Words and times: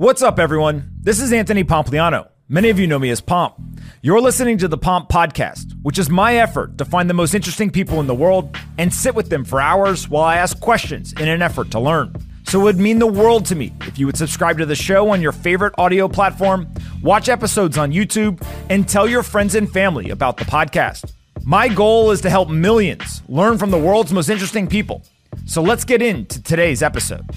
What's 0.00 0.22
up, 0.22 0.38
everyone? 0.38 0.92
This 1.00 1.20
is 1.20 1.32
Anthony 1.32 1.64
Pompliano. 1.64 2.28
Many 2.48 2.68
of 2.68 2.78
you 2.78 2.86
know 2.86 3.00
me 3.00 3.10
as 3.10 3.20
Pomp. 3.20 3.56
You're 4.00 4.20
listening 4.20 4.56
to 4.58 4.68
the 4.68 4.78
Pomp 4.78 5.08
Podcast, 5.08 5.72
which 5.82 5.98
is 5.98 6.08
my 6.08 6.36
effort 6.36 6.78
to 6.78 6.84
find 6.84 7.10
the 7.10 7.14
most 7.14 7.34
interesting 7.34 7.68
people 7.68 7.98
in 7.98 8.06
the 8.06 8.14
world 8.14 8.56
and 8.78 8.94
sit 8.94 9.16
with 9.16 9.28
them 9.28 9.44
for 9.44 9.60
hours 9.60 10.08
while 10.08 10.22
I 10.22 10.36
ask 10.36 10.60
questions 10.60 11.12
in 11.14 11.26
an 11.26 11.42
effort 11.42 11.72
to 11.72 11.80
learn. 11.80 12.14
So 12.44 12.60
it 12.60 12.62
would 12.62 12.78
mean 12.78 13.00
the 13.00 13.08
world 13.08 13.44
to 13.46 13.56
me 13.56 13.72
if 13.88 13.98
you 13.98 14.06
would 14.06 14.16
subscribe 14.16 14.58
to 14.58 14.66
the 14.66 14.76
show 14.76 15.10
on 15.10 15.20
your 15.20 15.32
favorite 15.32 15.74
audio 15.78 16.06
platform, 16.06 16.72
watch 17.02 17.28
episodes 17.28 17.76
on 17.76 17.90
YouTube, 17.90 18.40
and 18.70 18.88
tell 18.88 19.08
your 19.08 19.24
friends 19.24 19.56
and 19.56 19.68
family 19.68 20.10
about 20.10 20.36
the 20.36 20.44
podcast. 20.44 21.12
My 21.42 21.66
goal 21.66 22.12
is 22.12 22.20
to 22.20 22.30
help 22.30 22.50
millions 22.50 23.20
learn 23.26 23.58
from 23.58 23.72
the 23.72 23.78
world's 23.78 24.12
most 24.12 24.28
interesting 24.28 24.68
people. 24.68 25.02
So 25.44 25.60
let's 25.60 25.84
get 25.84 26.02
into 26.02 26.40
today's 26.40 26.84
episode. 26.84 27.28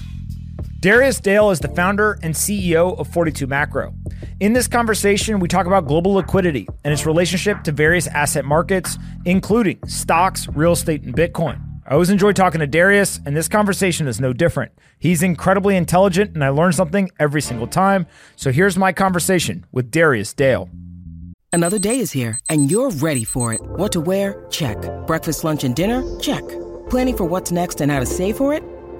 Darius 0.82 1.20
Dale 1.20 1.52
is 1.52 1.60
the 1.60 1.68
founder 1.68 2.18
and 2.24 2.34
CEO 2.34 2.98
of 2.98 3.06
42 3.06 3.46
Macro. 3.46 3.94
In 4.40 4.52
this 4.52 4.66
conversation, 4.66 5.38
we 5.38 5.46
talk 5.46 5.68
about 5.68 5.86
global 5.86 6.14
liquidity 6.14 6.66
and 6.82 6.92
its 6.92 7.06
relationship 7.06 7.62
to 7.62 7.70
various 7.70 8.08
asset 8.08 8.44
markets, 8.44 8.98
including 9.24 9.78
stocks, 9.86 10.48
real 10.48 10.72
estate, 10.72 11.04
and 11.04 11.14
Bitcoin. 11.14 11.60
I 11.86 11.92
always 11.92 12.10
enjoy 12.10 12.32
talking 12.32 12.58
to 12.58 12.66
Darius, 12.66 13.20
and 13.24 13.36
this 13.36 13.46
conversation 13.46 14.08
is 14.08 14.20
no 14.20 14.32
different. 14.32 14.72
He's 14.98 15.22
incredibly 15.22 15.76
intelligent, 15.76 16.34
and 16.34 16.42
I 16.44 16.48
learn 16.48 16.72
something 16.72 17.12
every 17.20 17.42
single 17.42 17.68
time. 17.68 18.08
So 18.34 18.50
here's 18.50 18.76
my 18.76 18.92
conversation 18.92 19.64
with 19.70 19.92
Darius 19.92 20.34
Dale. 20.34 20.68
Another 21.52 21.78
day 21.78 22.00
is 22.00 22.10
here, 22.10 22.40
and 22.48 22.68
you're 22.68 22.90
ready 22.90 23.22
for 23.22 23.52
it. 23.52 23.60
What 23.60 23.92
to 23.92 24.00
wear? 24.00 24.44
Check. 24.50 24.76
Breakfast, 25.06 25.44
lunch, 25.44 25.62
and 25.62 25.76
dinner? 25.76 26.02
Check. 26.18 26.42
Planning 26.90 27.16
for 27.16 27.24
what's 27.24 27.52
next 27.52 27.80
and 27.80 27.92
how 27.92 28.00
to 28.00 28.06
save 28.06 28.36
for 28.36 28.52
it? 28.52 28.64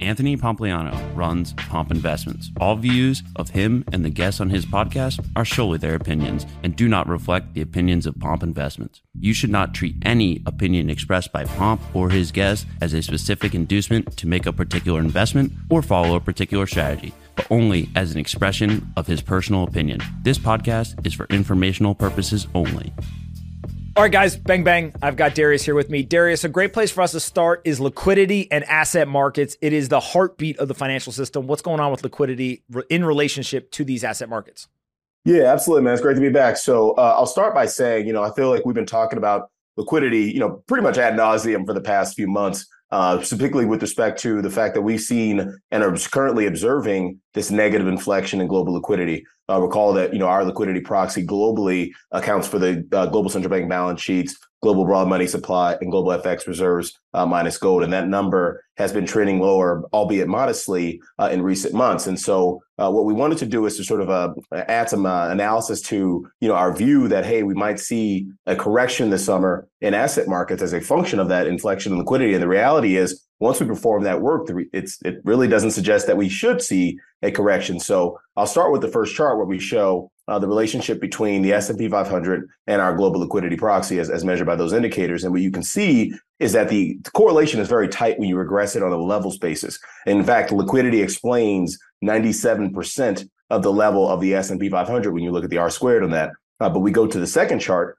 Anthony 0.00 0.36
Pompliano 0.36 0.94
runs 1.14 1.52
Pomp 1.54 1.90
Investments. 1.90 2.50
All 2.60 2.76
views 2.76 3.22
of 3.36 3.50
him 3.50 3.84
and 3.92 4.04
the 4.04 4.10
guests 4.10 4.40
on 4.40 4.50
his 4.50 4.66
podcast 4.66 5.24
are 5.36 5.44
solely 5.44 5.78
their 5.78 5.94
opinions 5.94 6.46
and 6.62 6.74
do 6.74 6.88
not 6.88 7.08
reflect 7.08 7.54
the 7.54 7.60
opinions 7.60 8.06
of 8.06 8.18
Pomp 8.18 8.42
Investments. 8.42 9.02
You 9.18 9.32
should 9.32 9.50
not 9.50 9.74
treat 9.74 9.96
any 10.02 10.42
opinion 10.46 10.90
expressed 10.90 11.32
by 11.32 11.44
Pomp 11.44 11.80
or 11.94 12.10
his 12.10 12.32
guests 12.32 12.66
as 12.80 12.94
a 12.94 13.02
specific 13.02 13.54
inducement 13.54 14.16
to 14.16 14.26
make 14.26 14.46
a 14.46 14.52
particular 14.52 15.00
investment 15.00 15.52
or 15.70 15.82
follow 15.82 16.16
a 16.16 16.20
particular 16.20 16.66
strategy 16.66 17.12
but 17.40 17.46
only 17.50 17.88
as 17.96 18.12
an 18.12 18.20
expression 18.20 18.92
of 18.98 19.06
his 19.06 19.22
personal 19.22 19.64
opinion. 19.64 19.98
This 20.22 20.38
podcast 20.38 21.06
is 21.06 21.14
for 21.14 21.26
informational 21.30 21.94
purposes 21.94 22.46
only. 22.54 22.92
All 24.00 24.04
right, 24.04 24.10
guys, 24.10 24.34
bang, 24.34 24.64
bang. 24.64 24.94
I've 25.02 25.16
got 25.16 25.34
Darius 25.34 25.62
here 25.62 25.74
with 25.74 25.90
me. 25.90 26.02
Darius, 26.02 26.42
a 26.42 26.48
great 26.48 26.72
place 26.72 26.90
for 26.90 27.02
us 27.02 27.12
to 27.12 27.20
start 27.20 27.60
is 27.66 27.80
liquidity 27.80 28.50
and 28.50 28.64
asset 28.64 29.06
markets. 29.08 29.58
It 29.60 29.74
is 29.74 29.90
the 29.90 30.00
heartbeat 30.00 30.56
of 30.56 30.68
the 30.68 30.74
financial 30.74 31.12
system. 31.12 31.46
What's 31.46 31.60
going 31.60 31.80
on 31.80 31.90
with 31.90 32.02
liquidity 32.02 32.62
in 32.88 33.04
relationship 33.04 33.70
to 33.72 33.84
these 33.84 34.02
asset 34.02 34.30
markets? 34.30 34.68
Yeah, 35.26 35.52
absolutely, 35.52 35.84
man. 35.84 35.92
It's 35.92 36.00
great 36.00 36.14
to 36.14 36.20
be 36.22 36.30
back. 36.30 36.56
So 36.56 36.92
uh, 36.92 37.14
I'll 37.14 37.26
start 37.26 37.54
by 37.54 37.66
saying, 37.66 38.06
you 38.06 38.14
know, 38.14 38.22
I 38.22 38.32
feel 38.32 38.48
like 38.48 38.64
we've 38.64 38.74
been 38.74 38.86
talking 38.86 39.18
about 39.18 39.50
liquidity, 39.76 40.32
you 40.32 40.40
know, 40.40 40.62
pretty 40.66 40.82
much 40.82 40.96
ad 40.96 41.12
nauseum 41.12 41.66
for 41.66 41.74
the 41.74 41.82
past 41.82 42.16
few 42.16 42.26
months 42.26 42.66
uh, 42.90 43.18
particularly 43.18 43.66
with 43.66 43.82
respect 43.82 44.20
to 44.20 44.42
the 44.42 44.50
fact 44.50 44.74
that 44.74 44.82
we've 44.82 45.00
seen 45.00 45.58
and 45.70 45.82
are 45.82 45.96
currently 46.10 46.46
observing 46.46 47.20
this 47.34 47.50
negative 47.50 47.86
inflection 47.86 48.40
in 48.40 48.48
global 48.48 48.74
liquidity. 48.74 49.24
Uh, 49.48 49.60
recall 49.60 49.92
that 49.92 50.12
you 50.12 50.18
know 50.18 50.26
our 50.26 50.44
liquidity 50.44 50.80
proxy 50.80 51.26
globally 51.26 51.90
accounts 52.12 52.46
for 52.46 52.58
the 52.58 52.86
uh, 52.92 53.06
global 53.06 53.30
central 53.30 53.50
bank 53.50 53.68
balance 53.68 54.00
sheets, 54.00 54.36
global 54.62 54.84
broad 54.84 55.08
money 55.08 55.26
supply, 55.26 55.76
and 55.80 55.90
global 55.90 56.10
FX 56.10 56.46
reserves 56.46 56.98
uh, 57.14 57.26
minus 57.26 57.58
gold, 57.58 57.82
and 57.82 57.92
that 57.92 58.08
number 58.08 58.62
has 58.76 58.92
been 58.92 59.06
trending 59.06 59.40
lower, 59.40 59.82
albeit 59.92 60.28
modestly, 60.28 61.00
uh, 61.18 61.28
in 61.32 61.42
recent 61.42 61.74
months. 61.74 62.06
And 62.06 62.18
so, 62.18 62.62
uh, 62.78 62.90
what 62.90 63.04
we 63.04 63.12
wanted 63.12 63.38
to 63.38 63.46
do 63.46 63.66
is 63.66 63.76
to 63.76 63.84
sort 63.84 64.00
of 64.00 64.10
uh, 64.10 64.32
add 64.52 64.88
some 64.88 65.06
analysis 65.06 65.80
to 65.82 66.26
you 66.40 66.48
know 66.48 66.54
our 66.54 66.74
view 66.74 67.08
that 67.08 67.26
hey, 67.26 67.42
we 67.42 67.54
might 67.54 67.80
see 67.80 68.28
a 68.46 68.56
correction 68.56 69.10
this 69.10 69.24
summer 69.24 69.66
in 69.80 69.94
asset 69.94 70.28
markets 70.28 70.62
as 70.62 70.72
a 70.72 70.80
function 70.80 71.18
of 71.18 71.28
that 71.28 71.46
inflection 71.46 71.92
in 71.92 71.98
liquidity. 71.98 72.34
And 72.34 72.42
the 72.42 72.48
reality 72.48 72.96
is 72.96 73.26
once 73.40 73.58
we 73.58 73.66
perform 73.66 74.04
that 74.04 74.20
work, 74.20 74.48
it's 74.72 74.98
it 75.02 75.16
really 75.24 75.48
doesn't 75.48 75.72
suggest 75.72 76.06
that 76.06 76.16
we 76.16 76.28
should 76.28 76.62
see 76.62 76.98
a 77.22 77.30
correction. 77.30 77.80
So 77.80 78.18
I'll 78.36 78.46
start 78.46 78.72
with 78.72 78.82
the 78.82 78.88
first 78.88 79.14
chart 79.14 79.36
where 79.36 79.46
we 79.46 79.58
show 79.58 80.10
uh, 80.30 80.38
the 80.38 80.46
relationship 80.46 81.00
between 81.00 81.42
the 81.42 81.52
S&P 81.52 81.88
500 81.88 82.48
and 82.68 82.80
our 82.80 82.94
global 82.94 83.18
liquidity 83.18 83.56
proxy 83.56 83.98
as, 83.98 84.08
as 84.08 84.24
measured 84.24 84.46
by 84.46 84.54
those 84.54 84.72
indicators. 84.72 85.24
And 85.24 85.32
what 85.32 85.42
you 85.42 85.50
can 85.50 85.64
see 85.64 86.14
is 86.38 86.52
that 86.52 86.68
the, 86.68 86.98
correlation 87.12 87.58
is 87.58 87.66
very 87.66 87.88
tight 87.88 88.16
when 88.16 88.28
you 88.28 88.36
regress 88.36 88.76
it 88.76 88.82
on 88.84 88.92
a 88.92 88.96
levels 88.96 89.38
basis. 89.38 89.80
In 90.06 90.22
fact, 90.22 90.52
liquidity 90.52 91.02
explains 91.02 91.76
97% 92.04 93.28
of 93.50 93.64
the 93.64 93.72
level 93.72 94.08
of 94.08 94.20
the 94.20 94.36
S&P 94.36 94.68
500 94.68 95.12
when 95.12 95.24
you 95.24 95.32
look 95.32 95.42
at 95.42 95.50
the 95.50 95.58
R 95.58 95.68
squared 95.68 96.04
on 96.04 96.10
that. 96.10 96.30
Uh, 96.60 96.70
but 96.70 96.78
we 96.78 96.92
go 96.92 97.08
to 97.08 97.18
the 97.18 97.26
second 97.26 97.58
chart 97.58 97.98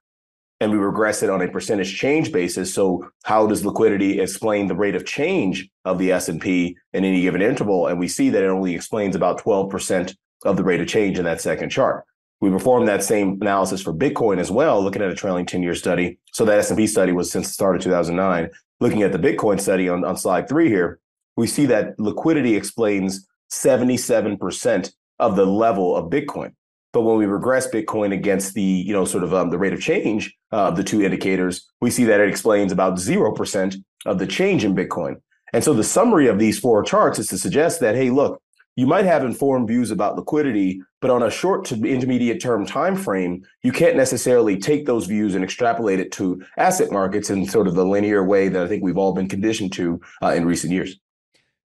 and 0.62 0.72
we 0.72 0.78
regress 0.78 1.24
it 1.24 1.30
on 1.30 1.42
a 1.42 1.50
percentage 1.50 1.98
change 1.98 2.31
basis. 2.31 2.74
So 2.74 3.09
how 3.24 3.46
does 3.46 3.66
liquidity 3.66 4.22
explain 4.22 4.68
the 4.68 4.75
rate 4.75 4.96
of 4.96 5.06
change 5.06 5.68
of 5.84 5.98
the 5.98 6.13
S&P 6.13 6.78
in 6.94 7.03
any 7.03 7.24
given 7.24 7.42
interval? 7.42 7.88
And 7.88 8.00
we 8.00 8.08
see 8.08 8.30
that 8.30 8.42
it 8.42 8.48
only 8.48 8.74
explains 8.74 9.18
about 9.18 9.44
12% 9.44 10.16
of 10.46 10.56
the 10.56 10.63
rate 10.63 10.80
of 10.80 10.88
change 10.88 11.19
in 11.19 11.25
that 11.25 11.42
second 11.42 11.72
chart. 11.72 12.06
We 12.41 12.50
performed 12.50 12.88
that 12.88 13.03
same 13.03 13.38
analysis 13.40 13.81
for 13.81 13.94
Bitcoin 13.94 14.40
as 14.40 14.52
well, 14.52 14.84
looking 14.84 15.02
at 15.02 15.12
a 15.12 15.16
trailing 15.16 15.46
10-year 15.46 15.75
study. 15.75 16.18
So 16.34 16.44
that 16.46 16.57
S&P 16.57 16.88
study 16.88 17.12
was 17.12 17.31
since 17.31 17.47
the 17.47 17.53
start 17.53 17.75
of 17.75 17.84
2009. 17.84 18.50
Looking 18.79 19.03
at 19.03 19.12
the 19.12 19.19
Bitcoin 19.19 19.62
study 19.62 19.88
on, 19.88 20.03
on 20.03 20.18
slide 20.18 20.50
three 20.50 20.68
here, 20.68 21.00
we 21.38 21.46
see 21.46 21.68
that 21.68 22.00
liquidity 22.00 22.56
explains 22.56 23.28
77% 23.51 24.91
of 25.19 25.35
the 25.35 25.46
level 25.46 25.96
of 25.96 26.09
Bitcoin. 26.09 26.53
But 26.94 27.01
when 27.01 27.18
we 27.18 27.25
regress 27.25 27.69
Bitcoin 27.69 28.12
against 28.12 28.53
the, 28.53 28.62
you 28.62 28.91
know, 28.91 29.06
sort 29.06 29.24
of 29.24 29.34
um, 29.34 29.50
the 29.50 29.57
rate 29.57 29.74
of 29.74 29.81
change 29.81 30.35
uh, 30.51 30.68
of 30.68 30.75
the 30.75 30.84
two 30.84 31.01
indicators, 31.01 31.69
we 31.80 31.91
see 31.91 32.03
that 32.06 32.19
it 32.19 32.28
explains 32.28 32.72
about 32.72 32.96
0% 32.96 33.75
of 34.06 34.19
the 34.19 34.28
change 34.28 34.66
in 34.66 34.75
Bitcoin. 34.75 35.22
And 35.53 35.63
so 35.63 35.74
the 35.74 35.84
summary 35.84 36.28
of 36.28 36.40
these 36.40 36.59
four 36.59 36.84
charts 36.84 37.19
is 37.19 37.28
to 37.28 37.38
suggest 37.38 37.80
that, 37.81 37.96
hey, 37.96 38.09
look, 38.09 38.41
you 38.81 38.88
might 38.88 39.06
have 39.06 39.24
informed 39.24 39.68
views 39.68 39.92
about 39.92 40.16
liquidity, 40.16 40.81
but 41.02 41.12
on 41.12 41.22
a 41.22 41.30
short 41.30 41.66
to 41.66 41.75
intermediate 41.75 42.42
term 42.42 42.66
time 42.66 42.96
frame, 42.96 43.46
you 43.62 43.72
can't 43.72 43.96
necessarily 43.96 44.58
take 44.58 44.88
those 44.88 45.06
views 45.06 45.36
and 45.36 45.44
extrapolate 45.44 46.00
it 46.00 46.12
to 46.14 46.44
asset 46.58 46.92
markets 46.92 47.30
in 47.30 47.46
sort 47.46 47.68
of 47.68 47.75
the 47.75 47.86
linear 47.86 48.25
way 48.25 48.47
that 48.47 48.59
I 48.59 48.68
think 48.68 48.81
we've 48.81 48.97
all 48.97 49.14
been 49.14 49.30
conditioned 49.30 49.72
to 49.74 50.02
uh, 50.24 50.34
in 50.34 50.47
recent 50.47 50.74
years. 50.74 51.00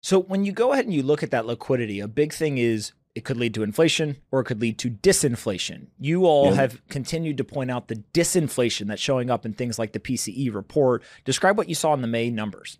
So 0.02 0.20
when 0.20 0.44
you 0.44 0.52
go 0.52 0.74
ahead 0.74 0.84
and 0.84 0.92
you 0.92 1.02
look 1.02 1.22
at 1.22 1.30
that 1.30 1.46
liquidity, 1.46 2.00
a 2.00 2.06
big 2.06 2.34
thing 2.34 2.58
is 2.58 2.92
it 3.14 3.24
could 3.24 3.38
lead 3.38 3.54
to 3.54 3.62
inflation 3.62 4.18
or 4.30 4.40
it 4.40 4.44
could 4.44 4.60
lead 4.60 4.76
to 4.80 4.90
disinflation. 4.90 5.86
You 5.98 6.26
all 6.26 6.50
yeah. 6.50 6.56
have 6.56 6.86
continued 6.90 7.38
to 7.38 7.44
point 7.44 7.70
out 7.70 7.88
the 7.88 8.04
disinflation 8.12 8.88
that's 8.88 9.00
showing 9.00 9.30
up 9.30 9.46
in 9.46 9.54
things 9.54 9.78
like 9.78 9.94
the 9.94 10.00
PCE 10.00 10.54
report. 10.54 11.02
Describe 11.24 11.56
what 11.56 11.70
you 11.70 11.74
saw 11.74 11.94
in 11.94 12.02
the 12.02 12.08
May 12.08 12.28
numbers. 12.28 12.78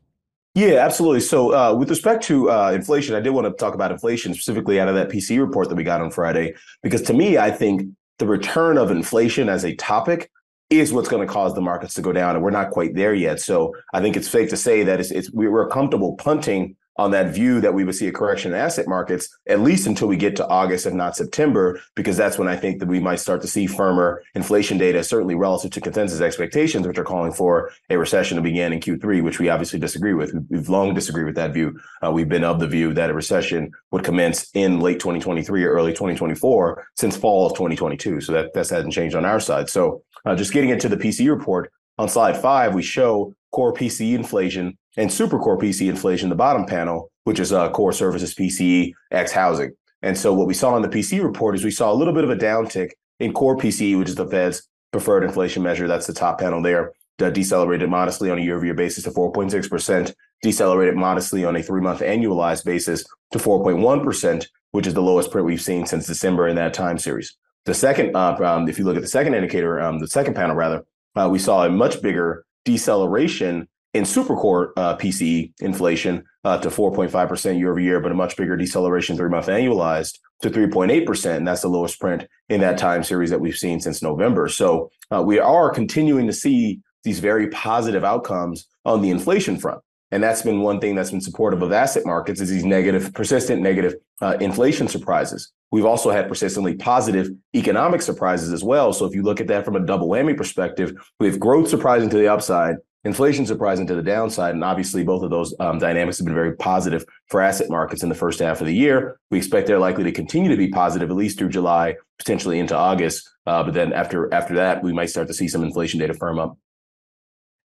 Yeah, 0.56 0.76
absolutely. 0.76 1.20
So, 1.20 1.52
uh, 1.54 1.74
with 1.74 1.90
respect 1.90 2.24
to 2.24 2.50
uh, 2.50 2.72
inflation, 2.72 3.14
I 3.14 3.20
did 3.20 3.28
want 3.28 3.46
to 3.46 3.52
talk 3.62 3.74
about 3.74 3.92
inflation 3.92 4.32
specifically 4.32 4.80
out 4.80 4.88
of 4.88 4.94
that 4.94 5.10
PCE 5.10 5.38
report 5.38 5.68
that 5.68 5.74
we 5.74 5.84
got 5.84 6.00
on 6.00 6.10
Friday, 6.10 6.54
because 6.82 7.02
to 7.02 7.12
me, 7.12 7.36
I 7.36 7.50
think 7.50 7.82
the 8.18 8.26
return 8.26 8.78
of 8.78 8.90
inflation 8.90 9.50
as 9.50 9.66
a 9.66 9.74
topic 9.74 10.30
is 10.70 10.94
what's 10.94 11.10
going 11.10 11.26
to 11.26 11.30
cause 11.30 11.54
the 11.54 11.60
markets 11.60 11.92
to 11.94 12.00
go 12.00 12.10
down, 12.10 12.36
and 12.36 12.42
we're 12.42 12.48
not 12.48 12.70
quite 12.70 12.94
there 12.94 13.12
yet. 13.12 13.38
So, 13.38 13.74
I 13.92 14.00
think 14.00 14.16
it's 14.16 14.30
safe 14.30 14.48
to 14.48 14.56
say 14.56 14.82
that 14.82 14.98
it's, 14.98 15.10
it's 15.10 15.30
we're 15.30 15.68
comfortable 15.68 16.16
punting 16.16 16.74
on 16.98 17.10
that 17.10 17.34
view 17.34 17.60
that 17.60 17.74
we 17.74 17.84
would 17.84 17.94
see 17.94 18.06
a 18.06 18.12
correction 18.12 18.52
in 18.52 18.58
asset 18.58 18.88
markets, 18.88 19.28
at 19.46 19.60
least 19.60 19.86
until 19.86 20.08
we 20.08 20.16
get 20.16 20.36
to 20.36 20.46
August, 20.46 20.86
if 20.86 20.94
not 20.94 21.16
September, 21.16 21.80
because 21.94 22.16
that's 22.16 22.38
when 22.38 22.48
I 22.48 22.56
think 22.56 22.80
that 22.80 22.88
we 22.88 23.00
might 23.00 23.20
start 23.20 23.42
to 23.42 23.48
see 23.48 23.66
firmer 23.66 24.22
inflation 24.34 24.78
data, 24.78 25.04
certainly 25.04 25.34
relative 25.34 25.70
to 25.72 25.80
consensus 25.80 26.20
expectations, 26.20 26.86
which 26.86 26.98
are 26.98 27.04
calling 27.04 27.32
for 27.32 27.70
a 27.90 27.98
recession 27.98 28.36
to 28.36 28.42
begin 28.42 28.72
in 28.72 28.80
Q3, 28.80 29.22
which 29.22 29.38
we 29.38 29.48
obviously 29.48 29.78
disagree 29.78 30.14
with. 30.14 30.32
We've 30.48 30.68
long 30.68 30.94
disagreed 30.94 31.26
with 31.26 31.36
that 31.36 31.52
view. 31.52 31.78
Uh, 32.02 32.12
we've 32.12 32.28
been 32.28 32.44
of 32.44 32.60
the 32.60 32.66
view 32.66 32.94
that 32.94 33.10
a 33.10 33.14
recession 33.14 33.72
would 33.90 34.04
commence 34.04 34.50
in 34.54 34.80
late 34.80 35.00
2023 35.00 35.64
or 35.64 35.72
early 35.72 35.92
2024 35.92 36.86
since 36.96 37.16
fall 37.16 37.46
of 37.46 37.52
2022. 37.52 38.20
So 38.20 38.32
that, 38.32 38.54
that 38.54 38.68
hasn't 38.68 38.92
changed 38.92 39.16
on 39.16 39.24
our 39.24 39.40
side. 39.40 39.68
So 39.68 40.02
uh, 40.24 40.34
just 40.34 40.52
getting 40.52 40.70
into 40.70 40.88
the 40.88 40.96
PCE 40.96 41.28
report, 41.28 41.70
on 41.98 42.08
slide 42.08 42.36
five, 42.36 42.74
we 42.74 42.82
show 42.82 43.34
core 43.52 43.72
PCE 43.72 44.14
inflation 44.14 44.76
and 44.96 45.12
super 45.12 45.38
core 45.38 45.58
PCE 45.58 45.88
inflation, 45.88 46.28
the 46.28 46.34
bottom 46.34 46.66
panel, 46.66 47.10
which 47.24 47.40
is 47.40 47.52
uh, 47.52 47.70
core 47.70 47.92
services 47.92 48.34
PCE 48.34 48.92
X 49.10 49.32
housing. 49.32 49.72
And 50.02 50.16
so 50.16 50.32
what 50.32 50.46
we 50.46 50.54
saw 50.54 50.76
in 50.76 50.82
the 50.82 50.88
PCE 50.88 51.22
report 51.22 51.54
is 51.54 51.64
we 51.64 51.70
saw 51.70 51.92
a 51.92 51.94
little 51.94 52.14
bit 52.14 52.24
of 52.24 52.30
a 52.30 52.36
downtick 52.36 52.90
in 53.18 53.32
core 53.32 53.56
PCE, 53.56 53.98
which 53.98 54.08
is 54.08 54.14
the 54.14 54.26
Fed's 54.26 54.68
preferred 54.92 55.24
inflation 55.24 55.62
measure. 55.62 55.88
That's 55.88 56.06
the 56.06 56.12
top 56.12 56.38
panel 56.38 56.62
there. 56.62 56.92
decelerated 57.18 57.88
modestly 57.88 58.30
on 58.30 58.38
a 58.38 58.42
year-over-year 58.42 58.74
basis 58.74 59.04
to 59.04 59.10
4.6%, 59.10 60.14
decelerated 60.42 60.96
modestly 60.96 61.44
on 61.44 61.56
a 61.56 61.62
three-month 61.62 62.00
annualized 62.00 62.64
basis 62.64 63.04
to 63.32 63.38
4.1%, 63.38 64.46
which 64.72 64.86
is 64.86 64.94
the 64.94 65.02
lowest 65.02 65.30
print 65.30 65.46
we've 65.46 65.60
seen 65.60 65.86
since 65.86 66.06
December 66.06 66.46
in 66.46 66.56
that 66.56 66.74
time 66.74 66.98
series. 66.98 67.36
The 67.64 67.74
second, 67.74 68.14
uh, 68.14 68.36
um, 68.44 68.68
if 68.68 68.78
you 68.78 68.84
look 68.84 68.96
at 68.96 69.02
the 69.02 69.08
second 69.08 69.34
indicator, 69.34 69.80
um, 69.80 69.98
the 69.98 70.06
second 70.06 70.34
panel 70.34 70.54
rather, 70.54 70.84
uh, 71.16 71.28
we 71.30 71.38
saw 71.38 71.64
a 71.64 71.70
much 71.70 72.00
bigger 72.00 72.44
deceleration 72.64 73.66
in 73.96 74.04
supercore 74.04 74.72
uh, 74.76 74.96
PCE 74.96 75.52
inflation 75.60 76.22
uh, 76.44 76.58
to 76.58 76.68
4.5% 76.68 77.58
year 77.58 77.70
over 77.70 77.80
year, 77.80 78.00
but 78.00 78.12
a 78.12 78.14
much 78.14 78.36
bigger 78.36 78.56
deceleration 78.56 79.16
three 79.16 79.30
month 79.30 79.46
annualized 79.46 80.18
to 80.42 80.50
3.8%. 80.50 81.36
And 81.36 81.48
that's 81.48 81.62
the 81.62 81.68
lowest 81.68 81.98
print 81.98 82.26
in 82.48 82.60
that 82.60 82.78
time 82.78 83.02
series 83.02 83.30
that 83.30 83.40
we've 83.40 83.56
seen 83.56 83.80
since 83.80 84.02
November. 84.02 84.48
So 84.48 84.90
uh, 85.10 85.22
we 85.22 85.38
are 85.38 85.70
continuing 85.70 86.26
to 86.26 86.32
see 86.32 86.80
these 87.04 87.20
very 87.20 87.48
positive 87.48 88.04
outcomes 88.04 88.66
on 88.84 89.00
the 89.00 89.10
inflation 89.10 89.56
front. 89.56 89.80
And 90.12 90.22
that's 90.22 90.42
been 90.42 90.60
one 90.60 90.78
thing 90.78 90.94
that's 90.94 91.10
been 91.10 91.20
supportive 91.20 91.62
of 91.62 91.72
asset 91.72 92.04
markets 92.06 92.40
is 92.40 92.50
these 92.50 92.64
negative, 92.64 93.12
persistent 93.12 93.60
negative 93.60 93.94
uh, 94.20 94.36
inflation 94.40 94.88
surprises. 94.88 95.52
We've 95.72 95.84
also 95.84 96.10
had 96.10 96.28
persistently 96.28 96.74
positive 96.74 97.28
economic 97.54 98.02
surprises 98.02 98.52
as 98.52 98.62
well. 98.62 98.92
So 98.92 99.04
if 99.04 99.14
you 99.14 99.22
look 99.22 99.40
at 99.40 99.48
that 99.48 99.64
from 99.64 99.74
a 99.74 99.84
double 99.84 100.08
whammy 100.08 100.36
perspective, 100.36 100.94
we 101.18 101.26
have 101.26 101.40
growth 101.40 101.68
surprising 101.68 102.08
to 102.10 102.16
the 102.16 102.28
upside, 102.28 102.76
inflation 103.06 103.46
surprising 103.46 103.86
to 103.86 103.94
the 103.94 104.02
downside. 104.02 104.54
And 104.54 104.64
obviously, 104.64 105.04
both 105.04 105.22
of 105.22 105.30
those 105.30 105.54
um, 105.60 105.78
dynamics 105.78 106.18
have 106.18 106.26
been 106.26 106.34
very 106.34 106.54
positive 106.56 107.04
for 107.28 107.40
asset 107.40 107.70
markets 107.70 108.02
in 108.02 108.08
the 108.08 108.14
first 108.14 108.40
half 108.40 108.60
of 108.60 108.66
the 108.66 108.74
year. 108.74 109.18
We 109.30 109.38
expect 109.38 109.66
they're 109.66 109.78
likely 109.78 110.04
to 110.04 110.12
continue 110.12 110.50
to 110.50 110.56
be 110.56 110.68
positive 110.68 111.10
at 111.10 111.16
least 111.16 111.38
through 111.38 111.50
July, 111.50 111.94
potentially 112.18 112.58
into 112.58 112.76
August. 112.76 113.28
Uh, 113.46 113.62
but 113.62 113.74
then 113.74 113.92
after 113.92 114.32
after 114.34 114.54
that, 114.56 114.82
we 114.82 114.92
might 114.92 115.10
start 115.10 115.28
to 115.28 115.34
see 115.34 115.48
some 115.48 115.62
inflation 115.62 116.00
data 116.00 116.14
firm 116.14 116.38
up. 116.38 116.58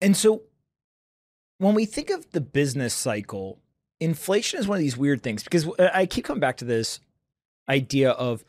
And 0.01 0.17
so 0.17 0.43
when 1.59 1.75
we 1.75 1.85
think 1.85 2.11
of 2.11 2.31
the 2.33 2.41
business 2.41 2.95
cycle, 2.95 3.61
inflation 4.01 4.59
is 4.59 4.67
one 4.67 4.77
of 4.77 4.83
these 4.83 4.97
weird 4.97 5.23
things 5.23 5.45
because 5.45 5.69
I 5.79 6.07
keep 6.07 6.25
coming 6.25 6.41
back 6.41 6.57
to 6.59 6.65
this 6.65 7.01
idea 7.69 8.11
of 8.11 8.45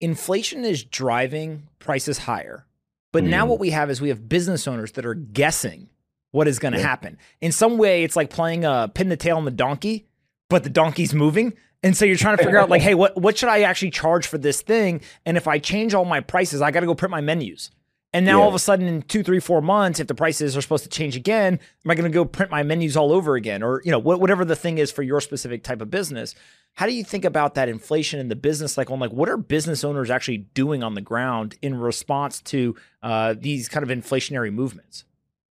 inflation 0.00 0.64
is 0.64 0.84
driving 0.84 1.68
prices 1.78 2.18
higher. 2.18 2.66
But 3.12 3.24
mm. 3.24 3.28
now 3.28 3.46
what 3.46 3.60
we 3.60 3.70
have 3.70 3.90
is 3.90 4.00
we 4.00 4.08
have 4.08 4.28
business 4.28 4.66
owners 4.66 4.92
that 4.92 5.06
are 5.06 5.14
guessing 5.14 5.88
what 6.34 6.48
is 6.48 6.58
going 6.58 6.72
to 6.72 6.80
yeah. 6.80 6.88
happen. 6.88 7.16
In 7.40 7.52
some 7.52 7.78
way, 7.78 8.02
it's 8.02 8.16
like 8.16 8.28
playing 8.28 8.64
a 8.64 8.90
pin 8.92 9.08
the 9.08 9.16
tail 9.16 9.36
on 9.36 9.44
the 9.44 9.52
donkey, 9.52 10.08
but 10.50 10.64
the 10.64 10.68
donkey's 10.68 11.14
moving. 11.14 11.54
And 11.84 11.96
so 11.96 12.04
you're 12.04 12.16
trying 12.16 12.36
to 12.36 12.42
figure 12.42 12.58
out 12.58 12.68
like, 12.68 12.82
hey, 12.82 12.94
what 12.94 13.16
what 13.16 13.38
should 13.38 13.48
I 13.48 13.62
actually 13.62 13.92
charge 13.92 14.26
for 14.26 14.36
this 14.36 14.60
thing? 14.60 15.00
And 15.24 15.36
if 15.36 15.46
I 15.46 15.60
change 15.60 15.94
all 15.94 16.04
my 16.04 16.18
prices, 16.18 16.60
I 16.60 16.72
got 16.72 16.80
to 16.80 16.86
go 16.86 16.94
print 16.96 17.12
my 17.12 17.20
menus. 17.20 17.70
And 18.12 18.26
now 18.26 18.38
yeah. 18.38 18.42
all 18.42 18.48
of 18.48 18.54
a 18.54 18.58
sudden, 18.58 18.86
in 18.86 19.02
two, 19.02 19.22
three, 19.22 19.38
four 19.38 19.62
months, 19.62 20.00
if 20.00 20.08
the 20.08 20.14
prices 20.14 20.56
are 20.56 20.62
supposed 20.62 20.82
to 20.82 20.90
change 20.90 21.14
again, 21.14 21.60
am 21.84 21.90
I 21.90 21.94
going 21.94 22.10
to 22.10 22.14
go 22.14 22.24
print 22.24 22.50
my 22.50 22.64
menus 22.64 22.96
all 22.96 23.12
over 23.12 23.36
again, 23.36 23.62
or 23.62 23.80
you 23.84 23.92
know, 23.92 24.00
whatever 24.00 24.44
the 24.44 24.56
thing 24.56 24.78
is 24.78 24.90
for 24.90 25.02
your 25.02 25.20
specific 25.20 25.62
type 25.62 25.80
of 25.80 25.90
business? 25.90 26.34
How 26.72 26.86
do 26.86 26.92
you 26.92 27.04
think 27.04 27.24
about 27.24 27.54
that 27.54 27.68
inflation 27.68 28.18
in 28.18 28.28
the 28.28 28.36
business 28.36 28.72
cycle? 28.72 28.94
And 28.94 29.00
like, 29.00 29.12
what 29.12 29.28
are 29.28 29.36
business 29.36 29.84
owners 29.84 30.10
actually 30.10 30.38
doing 30.38 30.82
on 30.82 30.94
the 30.94 31.00
ground 31.00 31.56
in 31.62 31.76
response 31.76 32.40
to 32.42 32.74
uh, 33.04 33.34
these 33.38 33.68
kind 33.68 33.88
of 33.88 33.96
inflationary 33.96 34.52
movements? 34.52 35.04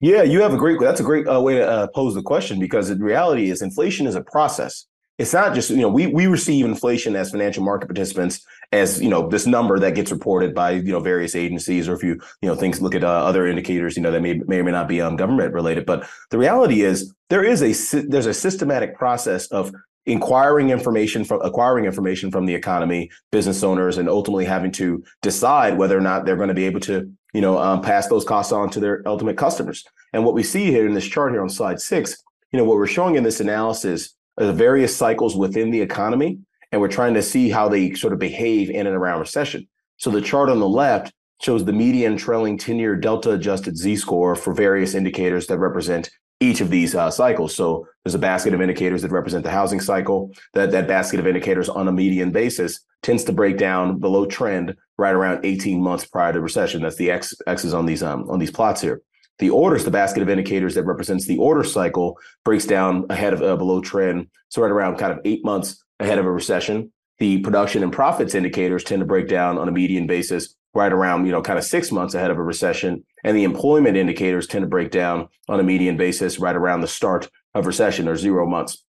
Yeah, 0.01 0.23
you 0.23 0.41
have 0.41 0.55
a 0.55 0.57
great. 0.57 0.81
That's 0.81 1.01
a 1.01 1.05
great 1.05 1.29
uh, 1.29 1.41
way 1.41 1.57
to 1.57 1.69
uh, 1.69 1.87
pose 1.89 2.15
the 2.15 2.23
question 2.23 2.59
because 2.59 2.89
the 2.89 2.97
reality 2.97 3.51
is 3.51 3.61
inflation 3.61 4.07
is 4.07 4.15
a 4.15 4.23
process 4.23 4.87
it's 5.21 5.35
not 5.35 5.55
just 5.55 5.69
you 5.69 5.77
know 5.77 5.89
we 5.89 6.07
we 6.07 6.27
receive 6.27 6.65
inflation 6.65 7.15
as 7.15 7.31
financial 7.31 7.63
market 7.63 7.87
participants 7.87 8.41
as 8.73 9.03
you 9.03 9.11
know 9.11 9.29
this 9.29 9.47
number 9.47 9.79
that 9.79 9.95
gets 9.95 10.11
reported 10.11 10.55
by 10.55 10.71
you 10.71 10.93
know 10.93 11.01
various 11.01 11.37
agencies 11.37 11.89
or 11.89 11.95
if 11.95 12.03
you 12.03 12.19
you 12.41 12.49
know 12.49 12.55
things 12.55 12.81
look 12.81 12.95
at 12.95 13.05
uh, 13.05 13.09
other 13.09 13.47
indicators 13.47 13.97
you 13.97 14.03
know 14.03 14.11
that 14.11 14.23
may 14.23 14.41
may 14.47 14.61
or 14.61 14.65
may 14.65 14.71
not 14.71 14.89
be 14.89 14.99
um, 14.99 15.17
government 15.17 15.53
related 15.53 15.85
but 15.85 16.09
the 16.31 16.39
reality 16.39 16.81
is 16.81 17.13
there 17.29 17.45
is 17.45 17.61
a 17.63 18.01
there's 18.09 18.25
a 18.25 18.33
systematic 18.33 18.97
process 18.97 19.47
of 19.49 19.71
inquiring 20.11 20.71
information 20.71 21.25
from 21.25 21.41
acquiring 21.43 21.85
information 21.85 22.31
from 22.31 22.47
the 22.47 22.55
economy 22.55 23.11
business 23.31 23.63
owners 23.63 23.99
and 23.99 24.09
ultimately 24.09 24.45
having 24.45 24.73
to 24.73 25.03
decide 25.23 25.79
whether 25.79 25.97
or 25.97 26.01
not 26.01 26.25
they're 26.25 26.37
going 26.37 26.49
to 26.49 26.55
be 26.55 26.67
able 26.67 26.81
to 26.81 27.11
you 27.33 27.41
know 27.41 27.59
um, 27.59 27.81
pass 27.81 28.09
those 28.09 28.25
costs 28.25 28.53
on 28.53 28.69
to 28.71 28.81
their 28.81 29.03
ultimate 29.07 29.37
customers 29.37 29.85
and 30.13 30.25
what 30.25 30.35
we 30.35 30.43
see 30.43 30.67
here 30.67 30.87
in 30.87 30.95
this 30.95 31.07
chart 31.07 31.33
here 31.33 31.43
on 31.43 31.49
slide 31.49 31.81
six 31.81 32.17
you 32.53 32.59
know 32.59 32.65
what 32.65 32.77
we're 32.77 32.87
showing 32.87 33.15
in 33.15 33.23
this 33.23 33.41
analysis 33.41 34.15
the 34.37 34.53
various 34.53 34.97
cycles 34.97 35.37
within 35.37 35.71
the 35.71 35.81
economy, 35.81 36.39
and 36.73 36.81
we're 36.81 36.89
trying 36.89 37.15
to 37.15 37.23
see 37.23 37.51
how 37.51 37.69
they 37.69 37.93
sort 37.95 38.13
of 38.13 38.19
behave 38.19 38.71
in 38.71 38.87
and 38.87 38.97
around 38.97 39.21
recession. 39.21 39.69
So 39.99 40.11
the 40.11 40.23
chart 40.23 40.49
on 40.49 40.61
the 40.61 40.69
left 40.69 41.13
shows 41.43 41.65
the 41.65 41.73
median 41.73 42.17
trailing 42.17 42.57
10 42.57 42.79
year 42.79 42.97
delta 42.97 43.33
adjusted 43.33 43.77
Z 43.77 43.97
score 43.97 44.35
for 44.35 44.55
various 44.55 44.95
indicators 44.95 45.47
that 45.49 45.59
represent 45.59 46.11
each 46.41 46.61
of 46.61 46.71
these 46.71 46.95
uh, 46.95 47.11
cycles. 47.11 47.55
So 47.55 47.87
there's 48.05 48.15
a 48.15 48.19
basket 48.19 48.55
of 48.55 48.63
indicators 48.63 49.03
that 49.03 49.13
represent 49.13 49.45
the 49.45 49.51
housing 49.51 49.81
cycle. 49.81 50.33
That 50.55 50.71
that 50.73 50.89
basket 50.89 51.21
of 51.21 51.27
indicators 51.27 51.69
on 51.69 51.87
a 51.87 51.93
median 51.93 52.33
basis 52.33 52.81
tends 53.03 53.25
to 53.25 53.33
break 53.33 53.59
down 53.59 53.99
below 53.99 54.27
trend 54.27 54.75
right 54.99 55.15
around 55.15 55.45
18 55.45 55.83
months 55.83 56.07
prior 56.07 56.33
to 56.33 56.41
recession. 56.41 56.83
That's 56.83 56.97
the 56.97 57.11
X 57.11 57.35
X's 57.47 57.75
on 57.75 57.87
these 57.87 58.03
um, 58.03 58.29
on 58.31 58.39
these 58.39 58.51
plots 58.51 58.81
here. 58.81 59.03
The 59.39 59.51
orders, 59.51 59.85
the 59.85 59.91
basket 59.91 60.23
of 60.23 60.29
indicators 60.29 60.75
that 60.75 60.85
represents 60.85 61.27
the 61.27 61.39
order 61.39 61.65
cycle, 61.65 62.19
breaks 62.45 62.67
down 62.67 63.07
ahead 63.09 63.33
of 63.33 63.43
uh, 63.43 63.57
below 63.57 63.81
trend, 63.81 64.29
so 64.49 64.61
right 64.61 64.71
around 64.71 64.97
kind 64.97 65.13
of 65.13 65.21
eight 65.25 65.45
months 65.45 65.83
ahead 65.99 66.19
of 66.19 66.27
a 66.27 66.33
recession. 66.33 66.93
The 67.21 67.39
production 67.41 67.83
and 67.83 67.93
profits 67.93 68.35
indicators 68.35 68.83
tend 68.83 69.01
to 69.01 69.07
break 69.07 69.29
down 69.29 69.59
on 69.59 69.69
a 69.69 69.73
median 69.73 70.07
basis 70.07 70.57
right 70.75 70.93
around 70.93 71.27
you 71.27 71.33
know 71.33 71.43
kind 71.43 71.59
of 71.59 71.65
six 71.65 71.93
months 71.93 72.15
ahead 72.15 72.31
of 72.31 72.39
a 72.39 72.43
recession, 72.43 73.05
and 73.23 73.37
the 73.37 73.45
employment 73.45 73.97
indicators 73.97 74.47
tend 74.47 74.63
to 74.63 74.69
break 74.69 74.91
down 74.91 75.29
on 75.49 75.61
a 75.61 75.63
median 75.63 75.97
basis 75.97 76.39
right 76.39 76.57
around 76.57 76.81
the 76.81 76.89
start 76.89 77.31
of 77.55 77.67
recession 77.67 78.09
or 78.09 78.17
zero 78.17 78.47
months. 78.47 78.85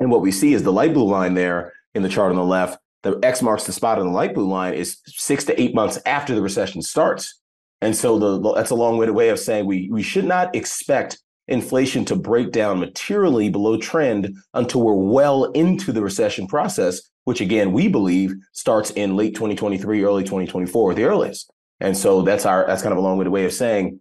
And 0.00 0.10
what 0.10 0.20
we 0.20 0.32
see 0.32 0.52
is 0.52 0.62
the 0.62 0.72
light 0.72 0.94
blue 0.94 1.08
line 1.08 1.34
there 1.34 1.72
in 1.94 2.02
the 2.02 2.08
chart 2.08 2.30
on 2.30 2.36
the 2.36 2.44
left. 2.44 2.78
The 3.02 3.18
X 3.22 3.42
marks 3.42 3.64
the 3.64 3.72
spot 3.72 3.98
on 3.98 4.06
the 4.06 4.12
light 4.12 4.34
blue 4.34 4.48
line 4.48 4.74
is 4.74 4.98
six 5.06 5.44
to 5.44 5.60
eight 5.60 5.74
months 5.74 5.98
after 6.06 6.34
the 6.34 6.42
recession 6.42 6.82
starts. 6.82 7.40
And 7.80 7.96
so 7.96 8.18
the, 8.18 8.52
that's 8.54 8.70
a 8.70 8.76
long-winded 8.76 9.14
way 9.14 9.30
of 9.30 9.40
saying 9.40 9.66
we 9.66 9.88
we 9.90 10.02
should 10.02 10.24
not 10.24 10.54
expect 10.54 11.18
inflation 11.48 12.04
to 12.06 12.16
break 12.16 12.52
down 12.52 12.78
materially 12.78 13.50
below 13.50 13.76
trend 13.76 14.36
until 14.54 14.82
we're 14.82 14.94
well 14.94 15.44
into 15.52 15.92
the 15.92 16.02
recession 16.02 16.46
process, 16.46 17.00
which 17.24 17.40
again 17.40 17.72
we 17.72 17.88
believe 17.88 18.34
starts 18.52 18.90
in 18.92 19.16
late 19.16 19.34
2023, 19.34 20.04
early 20.04 20.22
2024 20.22 20.94
the 20.94 21.04
earliest. 21.04 21.50
And 21.80 21.96
so 21.96 22.22
that's 22.22 22.46
our 22.46 22.66
that's 22.66 22.82
kind 22.82 22.92
of 22.92 22.98
a 22.98 23.02
long-winded 23.02 23.32
way 23.32 23.44
of 23.44 23.52
saying 23.52 24.00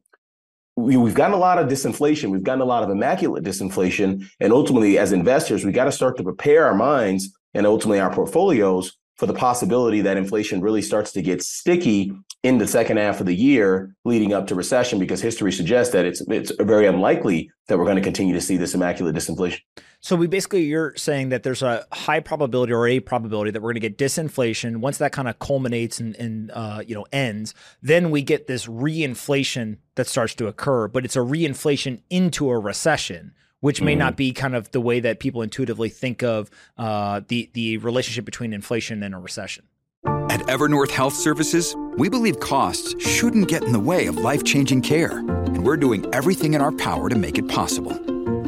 we, 0.76 0.98
we've 0.98 1.16
gotten 1.16 1.34
a 1.34 1.40
lot 1.40 1.60
of 1.60 1.68
disinflation. 1.68 2.32
We've 2.32 2.44
gotten 2.44 2.62
a 2.62 2.66
lot 2.66 2.84
of 2.84 2.90
immaculate 2.90 3.44
disinflation. 3.44 4.26
And 4.40 4.54
ultimately, 4.54 4.98
as 4.98 5.12
investors, 5.12 5.66
we 5.66 5.72
got 5.72 5.86
to 5.86 5.92
start 5.92 6.18
to 6.18 6.24
prepare 6.24 6.66
our 6.66 6.76
minds 6.76 7.34
and 7.54 7.66
ultimately 7.66 8.00
our 8.00 8.14
portfolios 8.14 8.98
for 9.22 9.28
the 9.28 9.34
possibility 9.36 10.02
that 10.02 10.18
inflation 10.18 10.62
really 10.62 10.82
starts 10.82 11.12
to 11.12 11.22
get 11.22 11.44
sticky 11.44 12.12
in 12.42 12.58
the 12.58 12.66
second 12.66 12.98
half 12.98 13.20
of 13.20 13.28
the 13.28 13.36
year 13.36 13.94
leading 14.04 14.34
up 14.34 14.48
to 14.48 14.56
recession 14.56 14.98
because 14.98 15.22
history 15.22 15.52
suggests 15.52 15.94
that 15.94 16.06
it's 16.06 16.22
it's 16.22 16.52
very 16.60 16.88
unlikely 16.88 17.52
that 17.68 17.78
we're 17.78 17.86
going 17.86 17.98
to 17.98 18.02
continue 18.02 18.34
to 18.34 18.42
see 18.42 18.58
this 18.58 18.74
immaculate 18.74 19.16
disinflation. 19.16 19.60
So 20.00 20.16
we 20.16 20.26
basically 20.26 20.64
you're 20.64 20.96
saying 20.98 21.30
that 21.30 21.44
there's 21.44 21.62
a 21.62 21.86
high 21.92 22.20
probability 22.20 22.74
or 22.74 22.88
a 22.88 23.00
probability 23.00 23.52
that 23.52 23.62
we're 23.62 23.74
going 23.74 23.82
to 23.82 23.90
get 23.90 24.00
disinflation 24.00 24.78
once 24.78 24.98
that 24.98 25.12
kind 25.12 25.28
of 25.28 25.38
culminates 25.38 26.00
and, 26.00 26.16
and 26.16 26.50
uh, 26.56 26.82
you 26.84 26.96
know 26.96 27.06
ends. 27.14 27.54
Then 27.84 28.10
we 28.10 28.24
get 28.24 28.48
this 28.48 28.66
reinflation 28.66 29.78
that 29.94 30.08
starts 30.08 30.34
to 30.34 30.48
occur, 30.48 30.88
but 30.88 31.06
it's 31.06 31.16
a 31.16 31.20
reinflation 31.20 32.02
into 32.10 32.50
a 32.50 32.58
recession 32.58 33.36
which 33.62 33.82
may 33.82 33.94
mm-hmm. 33.94 34.00
not 34.00 34.18
be 34.18 34.34
kind 34.34 34.56
of 34.56 34.70
the 34.72 34.82
way 34.82 35.00
that 35.00 35.20
people 35.20 35.42
intuitively 35.42 35.90
think 35.90 36.22
of 36.22 36.50
uh, 36.78 37.22
the 37.30 37.50
the 37.54 37.78
relationship 37.78 38.26
between 38.26 38.54
inflation 38.54 39.02
and 39.02 39.16
a 39.16 39.18
recession. 39.18 39.66
At 40.06 40.42
Evernorth 40.48 40.92
Health 40.92 41.14
Services, 41.14 41.76
we 41.98 42.10
believe 42.10 42.40
costs 42.40 42.96
shouldn't 43.06 43.48
get 43.48 43.64
in 43.64 43.72
the 43.72 43.80
way 43.80 44.08
of 44.08 44.18
life 44.18 44.44
changing 44.44 44.82
care, 44.82 45.20
and 45.20 45.64
we're 45.64 45.78
doing 45.78 46.06
everything 46.14 46.54
in 46.54 46.62
our 46.62 46.72
power 46.72 47.10
to 47.10 47.16
make 47.16 47.38
it 47.38 47.48
possible. 47.48 47.94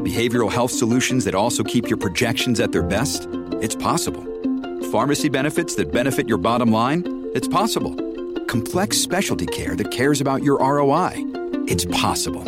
Behavioral 0.03 0.51
health 0.51 0.71
solutions 0.71 1.25
that 1.25 1.35
also 1.35 1.63
keep 1.63 1.89
your 1.89 1.97
projections 1.97 2.59
at 2.59 2.71
their 2.71 2.83
best? 2.83 3.27
It's 3.61 3.75
possible. 3.75 4.23
Pharmacy 4.91 5.29
benefits 5.29 5.75
that 5.75 5.91
benefit 5.91 6.27
your 6.27 6.37
bottom 6.37 6.71
line? 6.71 7.03
It's 7.33 7.47
possible. 7.47 7.95
Complex 8.45 8.97
specialty 8.97 9.45
care 9.45 9.75
that 9.75 9.91
cares 9.91 10.21
about 10.21 10.43
your 10.43 10.57
ROI? 10.59 11.11
It's 11.67 11.85
possible. 11.85 12.43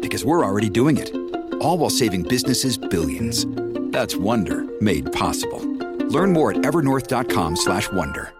Because 0.00 0.24
we're 0.24 0.44
already 0.44 0.70
doing 0.70 0.96
it 0.96 1.10
all 1.64 1.78
while 1.78 1.90
saving 1.90 2.22
businesses 2.22 2.76
billions. 2.76 3.46
That's 3.90 4.16
Wonder 4.16 4.66
made 4.80 5.12
possible. 5.12 5.60
Learn 6.08 6.32
more 6.32 6.50
at 6.50 6.58
evernorth.com/wonder. 6.58 8.32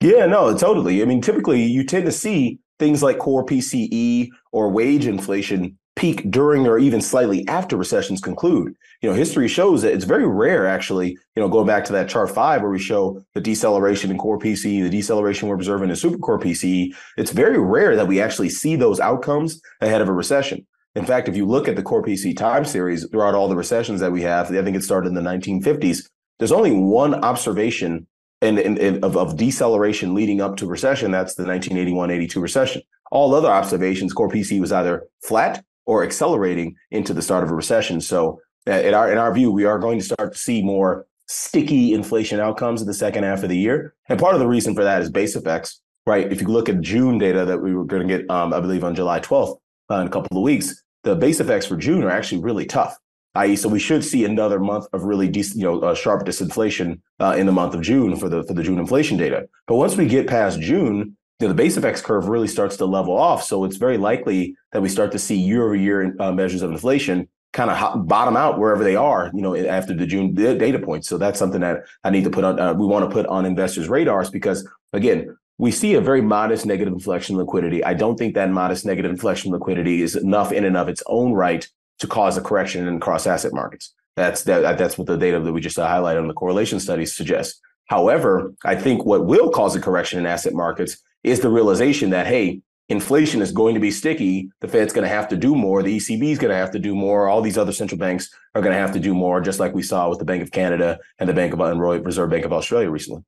Yeah, 0.00 0.26
no, 0.26 0.56
totally. 0.56 1.00
I 1.00 1.04
mean, 1.06 1.22
typically 1.22 1.62
you 1.62 1.84
tend 1.84 2.04
to 2.06 2.12
see 2.12 2.58
things 2.78 3.02
like 3.02 3.18
core 3.18 3.46
PCE 3.46 4.28
or 4.52 4.68
wage 4.70 5.06
inflation 5.06 5.78
peak 5.96 6.28
during 6.30 6.66
or 6.66 6.78
even 6.78 7.00
slightly 7.00 7.46
after 7.48 7.76
recessions 7.76 8.20
conclude. 8.20 8.74
You 9.00 9.08
know, 9.08 9.14
history 9.14 9.48
shows 9.48 9.82
that 9.82 9.92
it's 9.92 10.04
very 10.04 10.26
rare, 10.26 10.66
actually, 10.66 11.10
you 11.10 11.42
know, 11.42 11.48
going 11.48 11.66
back 11.66 11.84
to 11.84 11.92
that 11.92 12.08
chart 12.08 12.30
five 12.34 12.62
where 12.62 12.70
we 12.70 12.78
show 12.78 13.22
the 13.34 13.40
deceleration 13.40 14.10
in 14.10 14.18
core 14.18 14.38
PCE, 14.38 14.82
the 14.82 14.90
deceleration 14.90 15.48
we're 15.48 15.54
observing 15.54 15.90
in 15.90 15.96
super 15.96 16.18
core 16.18 16.40
PCE, 16.40 16.94
it's 17.16 17.30
very 17.30 17.58
rare 17.58 17.94
that 17.96 18.08
we 18.08 18.20
actually 18.20 18.48
see 18.48 18.76
those 18.76 18.98
outcomes 18.98 19.60
ahead 19.80 20.00
of 20.00 20.08
a 20.08 20.12
recession. 20.12 20.66
In 20.94 21.04
fact, 21.04 21.28
if 21.28 21.36
you 21.36 21.46
look 21.46 21.66
at 21.66 21.76
the 21.76 21.82
core 21.82 22.02
PCE 22.02 22.36
time 22.36 22.64
series 22.64 23.06
throughout 23.08 23.34
all 23.34 23.48
the 23.48 23.56
recessions 23.56 24.00
that 24.00 24.12
we 24.12 24.22
have, 24.22 24.50
I 24.50 24.62
think 24.62 24.76
it 24.76 24.84
started 24.84 25.08
in 25.08 25.14
the 25.14 25.20
1950s. 25.20 26.08
There's 26.38 26.52
only 26.52 26.72
one 26.72 27.14
observation 27.14 28.06
in, 28.40 29.04
of, 29.04 29.16
of 29.16 29.36
deceleration 29.36 30.14
leading 30.14 30.40
up 30.40 30.56
to 30.58 30.66
recession. 30.66 31.10
That's 31.10 31.34
the 31.34 31.44
1981-82 31.44 32.40
recession. 32.40 32.82
All 33.10 33.34
other 33.34 33.48
observations, 33.48 34.12
core 34.12 34.28
PCE 34.28 34.60
was 34.60 34.72
either 34.72 35.04
flat 35.22 35.64
or 35.86 36.04
accelerating 36.04 36.76
into 36.90 37.12
the 37.12 37.22
start 37.22 37.44
of 37.44 37.50
a 37.50 37.54
recession. 37.54 38.00
So, 38.00 38.40
uh, 38.66 38.72
in 38.72 38.94
our 38.94 39.12
in 39.12 39.18
our 39.18 39.32
view, 39.32 39.50
we 39.50 39.64
are 39.66 39.78
going 39.78 39.98
to 39.98 40.04
start 40.04 40.32
to 40.32 40.38
see 40.38 40.62
more 40.62 41.06
sticky 41.26 41.92
inflation 41.92 42.40
outcomes 42.40 42.80
in 42.80 42.86
the 42.86 42.94
second 42.94 43.24
half 43.24 43.42
of 43.42 43.48
the 43.48 43.58
year. 43.58 43.94
And 44.08 44.18
part 44.18 44.34
of 44.34 44.40
the 44.40 44.46
reason 44.46 44.74
for 44.74 44.84
that 44.84 45.02
is 45.02 45.10
base 45.10 45.36
effects, 45.36 45.80
right? 46.06 46.30
If 46.32 46.40
you 46.40 46.48
look 46.48 46.68
at 46.68 46.80
June 46.80 47.18
data 47.18 47.44
that 47.44 47.58
we 47.58 47.74
were 47.74 47.84
going 47.84 48.06
to 48.06 48.18
get, 48.18 48.30
um, 48.30 48.52
I 48.52 48.60
believe 48.60 48.84
on 48.84 48.94
July 48.94 49.20
12th, 49.20 49.58
uh, 49.90 49.96
in 49.96 50.06
a 50.06 50.10
couple 50.10 50.36
of 50.38 50.42
weeks, 50.42 50.82
the 51.02 51.14
base 51.14 51.40
effects 51.40 51.66
for 51.66 51.76
June 51.76 52.02
are 52.02 52.10
actually 52.10 52.42
really 52.42 52.66
tough. 52.66 52.96
I.e., 53.36 53.56
so 53.56 53.68
we 53.68 53.80
should 53.80 54.04
see 54.04 54.24
another 54.24 54.60
month 54.60 54.86
of 54.92 55.04
really, 55.04 55.28
de- 55.28 55.40
you 55.40 55.64
know, 55.64 55.80
uh, 55.80 55.94
sharp 55.94 56.24
disinflation 56.24 57.00
uh, 57.18 57.34
in 57.36 57.46
the 57.46 57.52
month 57.52 57.74
of 57.74 57.80
June 57.80 58.16
for 58.16 58.28
the 58.28 58.44
for 58.44 58.54
the 58.54 58.62
June 58.62 58.78
inflation 58.78 59.16
data. 59.16 59.48
But 59.66 59.74
once 59.74 59.96
we 59.96 60.06
get 60.06 60.28
past 60.28 60.60
June, 60.60 61.16
you 61.40 61.46
know, 61.46 61.48
the 61.48 61.54
base 61.54 61.76
effects 61.76 62.00
curve 62.00 62.28
really 62.28 62.46
starts 62.46 62.76
to 62.76 62.86
level 62.86 63.16
off. 63.16 63.42
So 63.42 63.64
it's 63.64 63.76
very 63.76 63.98
likely 63.98 64.56
that 64.72 64.82
we 64.82 64.88
start 64.88 65.10
to 65.12 65.18
see 65.18 65.36
year 65.36 65.64
over 65.64 65.74
year 65.74 66.14
measures 66.32 66.62
of 66.62 66.70
inflation 66.70 67.28
kind 67.54 67.70
of 67.70 68.08
bottom 68.08 68.36
out 68.36 68.58
wherever 68.58 68.82
they 68.82 68.96
are, 68.96 69.30
you 69.32 69.40
know, 69.40 69.54
after 69.54 69.94
the 69.94 70.06
June 70.06 70.34
data 70.34 70.78
points. 70.78 71.08
So 71.08 71.16
that's 71.16 71.38
something 71.38 71.60
that 71.60 71.84
I 72.02 72.10
need 72.10 72.24
to 72.24 72.30
put 72.30 72.44
on. 72.44 72.58
Uh, 72.58 72.74
we 72.74 72.84
want 72.84 73.08
to 73.08 73.14
put 73.14 73.26
on 73.26 73.46
investors' 73.46 73.88
radars 73.88 74.28
because 74.28 74.68
again, 74.92 75.36
we 75.58 75.70
see 75.70 75.94
a 75.94 76.00
very 76.00 76.20
modest 76.20 76.66
negative 76.66 76.92
inflection 76.92 77.36
liquidity. 77.36 77.84
I 77.84 77.94
don't 77.94 78.16
think 78.16 78.34
that 78.34 78.50
modest 78.50 78.84
negative 78.84 79.10
inflection 79.10 79.52
liquidity 79.52 80.02
is 80.02 80.16
enough 80.16 80.52
in 80.52 80.64
and 80.64 80.76
of 80.76 80.88
its 80.88 81.02
own 81.06 81.32
right 81.32 81.66
to 82.00 82.06
cause 82.06 82.36
a 82.36 82.40
correction 82.40 82.88
in 82.88 82.98
cross 82.98 83.26
asset 83.26 83.52
markets. 83.52 83.94
That's 84.16 84.42
that, 84.44 84.78
that's 84.78 84.98
what 84.98 85.06
the 85.06 85.16
data 85.16 85.40
that 85.40 85.52
we 85.52 85.60
just 85.60 85.78
uh, 85.78 85.88
highlighted 85.88 86.20
on 86.20 86.28
the 86.28 86.34
correlation 86.34 86.80
studies 86.80 87.16
suggests. 87.16 87.60
However, 87.86 88.52
I 88.64 88.74
think 88.74 89.04
what 89.04 89.26
will 89.26 89.50
cause 89.50 89.76
a 89.76 89.80
correction 89.80 90.18
in 90.18 90.26
asset 90.26 90.54
markets 90.54 90.96
is 91.22 91.40
the 91.40 91.50
realization 91.50 92.10
that 92.10 92.26
hey, 92.26 92.60
inflation 92.88 93.40
is 93.40 93.52
going 93.52 93.74
to 93.74 93.80
be 93.80 93.90
sticky. 93.90 94.50
The 94.60 94.68
Fed's 94.68 94.92
going 94.92 95.06
to 95.08 95.14
have 95.14 95.28
to 95.28 95.36
do 95.36 95.54
more. 95.54 95.82
The 95.82 95.96
ECB 95.96 96.32
is 96.32 96.38
going 96.38 96.50
to 96.50 96.56
have 96.56 96.70
to 96.72 96.78
do 96.78 96.94
more. 96.94 97.28
All 97.28 97.42
these 97.42 97.58
other 97.58 97.72
central 97.72 97.98
banks 97.98 98.28
are 98.54 98.62
going 98.62 98.74
to 98.74 98.80
have 98.80 98.92
to 98.92 99.00
do 99.00 99.14
more, 99.14 99.40
just 99.40 99.60
like 99.60 99.74
we 99.74 99.82
saw 99.82 100.08
with 100.08 100.18
the 100.18 100.24
Bank 100.24 100.42
of 100.42 100.50
Canada 100.50 100.98
and 101.18 101.28
the 101.28 101.34
Bank 101.34 101.52
of 101.52 101.60
Reserve 102.04 102.30
Bank 102.30 102.44
of 102.44 102.52
Australia 102.52 102.90
recently. 102.90 103.22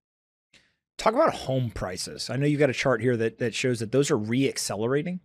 Talk 0.99 1.15
about 1.15 1.35
home 1.35 1.71
prices. 1.71 2.31
I 2.31 2.37
know 2.37 2.47
you've 2.47 2.61
got 2.61 2.71
a 2.71 2.75
chart 2.75 3.03
here 3.03 3.17
that 3.17 3.39
that 3.39 3.55
shows 3.55 3.81
that 3.81 3.93
those 3.93 4.11
are 4.11 4.17
re-accelerating. 4.17 5.21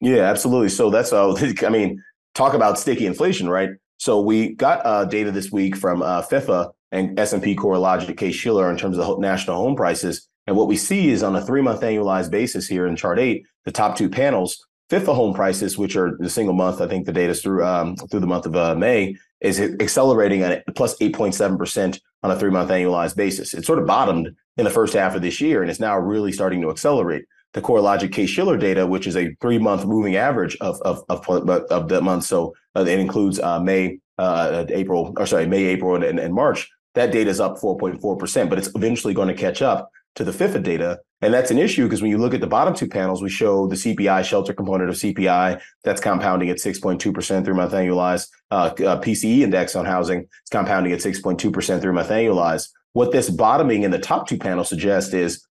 Yeah, 0.00 0.22
absolutely. 0.22 0.68
So 0.68 0.90
that's 0.90 1.12
uh, 1.12 1.34
I 1.66 1.68
mean, 1.68 2.02
talk 2.34 2.54
about 2.54 2.78
sticky 2.78 3.06
inflation, 3.06 3.48
right? 3.48 3.70
So 3.98 4.20
we 4.20 4.54
got 4.54 4.84
uh, 4.84 5.04
data 5.04 5.30
this 5.30 5.50
week 5.50 5.76
from 5.76 6.02
uh, 6.02 6.22
FHFA 6.22 6.72
and 6.92 7.18
S&P 7.18 7.56
CoreLogic 7.56 8.16
Case-Shiller 8.16 8.70
in 8.70 8.76
terms 8.76 8.98
of 8.98 9.18
national 9.18 9.56
home 9.56 9.74
prices. 9.76 10.28
And 10.46 10.56
what 10.56 10.68
we 10.68 10.76
see 10.76 11.08
is 11.08 11.22
on 11.22 11.34
a 11.34 11.44
three 11.44 11.62
month 11.62 11.80
annualized 11.80 12.30
basis 12.30 12.68
here 12.68 12.86
in 12.86 12.96
chart 12.96 13.18
eight, 13.18 13.46
the 13.64 13.72
top 13.72 13.96
two 13.96 14.08
panels, 14.08 14.64
FHFA 14.90 15.14
home 15.14 15.34
prices, 15.34 15.78
which 15.78 15.96
are 15.96 16.16
the 16.18 16.28
single 16.28 16.54
month, 16.54 16.80
I 16.80 16.86
think 16.86 17.06
the 17.06 17.12
data 17.12 17.30
is 17.32 17.42
through 17.42 17.64
um, 17.64 17.96
through 17.96 18.20
the 18.20 18.26
month 18.26 18.46
of 18.46 18.54
uh, 18.54 18.74
May, 18.74 19.16
is 19.40 19.60
accelerating 19.60 20.42
at 20.42 20.64
plus 20.74 20.96
8.7% 20.98 21.98
on 22.24 22.30
a 22.30 22.38
three 22.38 22.50
month 22.50 22.70
annualized 22.70 23.16
basis. 23.16 23.52
It 23.54 23.66
sort 23.66 23.78
of 23.78 23.86
bottomed 23.86 24.34
in 24.56 24.64
the 24.64 24.70
first 24.70 24.94
half 24.94 25.14
of 25.14 25.22
this 25.22 25.40
year 25.40 25.60
and 25.60 25.70
it's 25.70 25.78
now 25.78 25.96
really 25.98 26.32
starting 26.32 26.62
to 26.62 26.70
accelerate. 26.70 27.26
The 27.52 27.60
CoreLogic 27.60 28.12
Case-Shiller 28.12 28.56
data, 28.56 28.84
which 28.84 29.06
is 29.06 29.16
a 29.16 29.32
three 29.40 29.58
month 29.58 29.84
moving 29.84 30.16
average 30.16 30.56
of, 30.60 30.80
of, 30.82 31.04
of, 31.08 31.28
of 31.48 31.88
the 31.88 32.00
month. 32.00 32.24
So 32.24 32.54
uh, 32.74 32.80
it 32.80 32.98
includes 32.98 33.38
uh, 33.38 33.60
May, 33.60 34.00
uh, 34.18 34.64
April, 34.70 35.12
or 35.16 35.26
sorry, 35.26 35.46
May, 35.46 35.64
April, 35.66 36.02
and, 36.02 36.18
and 36.18 36.34
March. 36.34 36.68
That 36.94 37.12
data 37.12 37.30
is 37.30 37.40
up 37.40 37.58
4.4%, 37.58 38.48
but 38.48 38.58
it's 38.58 38.70
eventually 38.74 39.14
going 39.14 39.28
to 39.28 39.34
catch 39.34 39.62
up 39.62 39.90
to 40.16 40.24
the 40.24 40.32
FHFA 40.32 40.62
data. 40.62 41.00
And 41.22 41.32
that's 41.32 41.50
an 41.50 41.58
issue 41.58 41.84
because 41.84 42.02
when 42.02 42.10
you 42.10 42.18
look 42.18 42.34
at 42.34 42.40
the 42.40 42.46
bottom 42.46 42.74
two 42.74 42.88
panels, 42.88 43.22
we 43.22 43.30
show 43.30 43.66
the 43.66 43.76
CPI 43.76 44.24
shelter 44.24 44.52
component 44.52 44.90
of 44.90 44.96
CPI 44.96 45.60
that's 45.82 46.00
compounding 46.00 46.50
at 46.50 46.58
6.2% 46.58 47.44
through 47.44 47.54
month 47.54 47.72
annualized. 47.72 48.28
Uh, 48.50 48.70
uh, 48.78 49.00
PCE 49.00 49.40
index 49.40 49.74
on 49.74 49.86
housing 49.86 50.20
is 50.20 50.50
compounding 50.50 50.92
at 50.92 51.00
6.2% 51.00 51.80
through 51.80 51.92
month 51.92 52.10
annualized. 52.10 52.68
What 52.92 53.10
this 53.10 53.30
bottoming 53.30 53.82
in 53.82 53.90
the 53.90 53.98
top 53.98 54.28
two 54.28 54.38
panels 54.38 54.68
suggests 54.68 55.14
is 55.14 55.46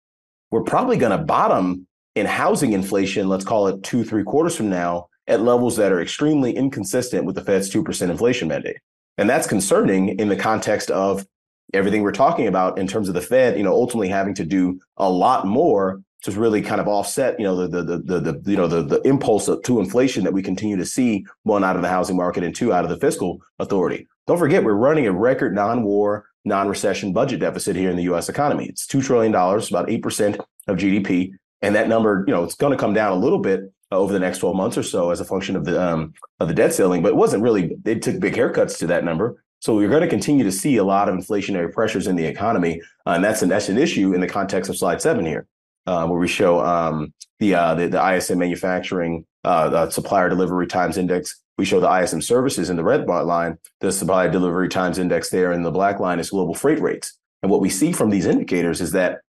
we're 0.51 0.63
probably 0.63 0.97
going 0.97 1.19
to 1.19 1.25
bottom 1.25 1.87
in 2.15 2.27
housing 2.27 2.73
inflation, 2.73 3.29
let's 3.29 3.45
call 3.45 3.69
it 3.69 3.83
two, 3.83 4.05
three 4.05 4.23
quarters 4.23 4.55
from 4.55 4.69
now, 4.69 5.09
at 5.27 5.41
levels 5.41 5.77
that 5.77 5.93
are 5.93 6.03
extremely 6.03 6.55
inconsistent 6.55 7.25
with 7.25 7.35
the 7.35 7.45
Fed's 7.45 7.73
2% 7.73 8.11
inflation 8.11 8.49
mandate. 8.49 8.77
And 9.19 9.29
that's 9.29 9.47
concerning 9.47 10.19
in 10.19 10.29
the 10.29 10.37
context 10.37 10.91
of 10.91 11.27
everything 11.73 12.03
we're 12.03 12.13
talking 12.13 12.47
about 12.47 12.79
in 12.79 12.87
terms 12.87 13.09
of 13.09 13.15
the 13.15 13.21
Fed, 13.21 13.57
you 13.57 13.63
know, 13.63 13.73
ultimately 13.73 14.09
having 14.09 14.35
to 14.35 14.45
do 14.45 14.81
a 14.97 15.11
lot 15.11 15.47
more 15.47 16.03
to 16.23 16.31
really 16.33 16.63
kind 16.63 16.81
of 16.81 16.87
offset, 16.87 17.39
you 17.39 17.45
know, 17.45 17.67
the 17.67 17.83
the 17.83 17.99
the 17.99 18.21
the, 18.21 18.51
you 18.51 18.57
know 18.57 18.69
the 18.69 18.83
the 18.83 19.01
impulse 19.03 19.49
to 19.65 19.81
inflation 19.81 20.25
that 20.25 20.33
we 20.33 20.43
continue 20.43 20.77
to 20.77 20.87
see 20.87 21.27
one 21.43 21.65
out 21.65 21.77
of 21.77 21.83
the 21.83 21.89
housing 21.89 22.17
market 22.17 22.45
and 22.45 22.55
two 22.55 22.73
out 22.73 22.85
of 22.85 22.91
the 22.91 22.97
fiscal 22.97 23.41
authority. 23.59 24.07
Don't 24.27 24.39
forget, 24.39 24.63
we're 24.63 24.75
running 24.75 25.07
a 25.07 25.13
record 25.13 25.55
non-war, 25.55 26.27
non-recession 26.45 27.13
budget 27.13 27.41
deficit 27.41 27.75
here 27.75 27.91
in 27.91 27.97
the 27.97 28.05
U.S. 28.05 28.29
economy. 28.29 28.67
It's 28.67 28.87
two 28.87 29.03
trillion 29.03 29.33
dollars, 29.33 29.69
about 29.69 29.91
eight 29.91 30.03
percent 30.03 30.39
of 30.69 30.77
GDP, 30.77 31.33
and 31.61 31.75
that 31.75 31.89
number, 31.89 32.25
you 32.29 32.33
know, 32.33 32.45
it's 32.45 32.55
going 32.55 32.73
to 32.73 32.79
come 32.79 32.95
down 32.95 33.13
a 33.13 33.21
little 33.21 33.41
bit 33.41 33.73
over 33.91 34.13
the 34.13 34.21
next 34.21 34.39
12 34.39 34.57
months 34.57 34.79
or 34.79 34.83
so 34.83 35.11
as 35.11 35.21
a 35.21 35.25
function 35.25 35.57
of 35.57 35.65
the 35.65 35.83
um, 35.83 36.13
of 36.41 36.49
the 36.49 36.55
debt 36.55 36.73
ceiling, 36.73 37.03
but 37.03 37.11
it 37.11 37.17
wasn't 37.17 37.43
really. 37.43 37.75
They 37.83 37.97
took 37.97 38.21
big 38.21 38.35
haircuts 38.35 38.79
to 38.79 38.87
that 38.89 39.05
number. 39.05 39.43
So 39.63 39.77
we're 39.77 39.89
going 39.89 40.03
to 40.03 40.09
continue 40.09 40.43
to 40.43 40.51
see 40.51 40.79
a 40.79 40.85
lot 40.85 41.09
of 41.09 41.15
inflationary 41.15 41.73
pressures 41.73 42.09
in 42.09 42.17
the 42.17 42.27
economy, 42.27 42.83
uh, 43.07 43.11
and 43.11 43.23
that's 43.23 43.43
an 43.43 43.49
that's 43.49 43.69
an 43.69 43.79
issue 43.79 44.13
in 44.13 44.21
the 44.21 44.27
context 44.27 44.69
of 44.69 44.77
slide 44.77 45.01
seven 45.01 45.25
here, 45.25 45.47
uh, 45.87 46.05
where 46.09 46.19
we 46.19 46.27
show 46.27 46.61
um, 46.61 47.15
the, 47.39 47.55
uh, 47.55 47.75
the, 47.77 47.87
the 47.87 48.15
ISM 48.15 48.41
manufacturing 48.41 49.25
uh, 49.45 49.89
supplier 49.89 50.29
delivery 50.29 50.67
times 50.67 50.99
index. 50.99 51.41
We 51.59 51.65
show 51.65 51.79
the 51.79 51.89
ISM 51.89 52.23
services 52.23 52.71
in 52.71 52.77
the 52.77 52.83
red 52.83 53.07
line, 53.07 53.57
the 53.81 53.93
supplier 53.93 54.29
delivery 54.29 54.69
times 54.69 54.99
index 54.99 55.31
there, 55.31 55.53
and 55.53 55.65
the 55.65 55.71
black 55.71 56.01
line 56.01 56.19
is 56.19 56.31
global 56.31 56.55
freight 56.55 56.81
rates. 56.81 57.17
And 57.45 57.51
what 57.53 57.61
we 57.61 57.69
see 57.69 57.93
from 57.93 58.11
these 58.11 58.27
indicators 58.27 58.81
is 58.81 58.91
that 58.93 59.21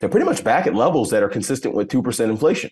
they're 0.00 0.08
pretty 0.08 0.24
much 0.24 0.42
back 0.42 0.66
at 0.66 0.74
levels 0.74 1.10
that 1.10 1.22
are 1.22 1.28
consistent 1.28 1.74
with 1.74 1.90
two 1.90 2.02
percent 2.02 2.30
inflation, 2.30 2.70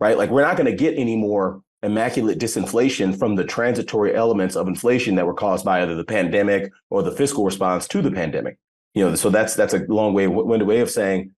right? 0.00 0.18
Like 0.18 0.28
we're 0.28 0.42
not 0.42 0.58
going 0.58 0.70
to 0.70 0.76
get 0.76 0.98
any 0.98 1.16
more 1.16 1.62
immaculate 1.82 2.38
disinflation 2.38 3.16
from 3.18 3.36
the 3.36 3.44
transitory 3.44 4.14
elements 4.14 4.56
of 4.56 4.68
inflation 4.68 5.14
that 5.14 5.26
were 5.26 5.34
caused 5.34 5.64
by 5.64 5.82
either 5.82 5.94
the 5.94 6.04
pandemic 6.04 6.72
or 6.90 7.02
the 7.02 7.12
fiscal 7.12 7.44
response 7.44 7.86
to 7.88 8.02
the 8.02 8.10
pandemic. 8.10 8.58
You 8.94 9.04
know, 9.04 9.14
so 9.14 9.30
that's 9.30 9.54
that's 9.54 9.74
a 9.74 9.84
long 9.88 10.14
way 10.14 10.26
winded 10.26 10.66
way 10.66 10.80
of 10.80 10.90
saying 10.90 11.32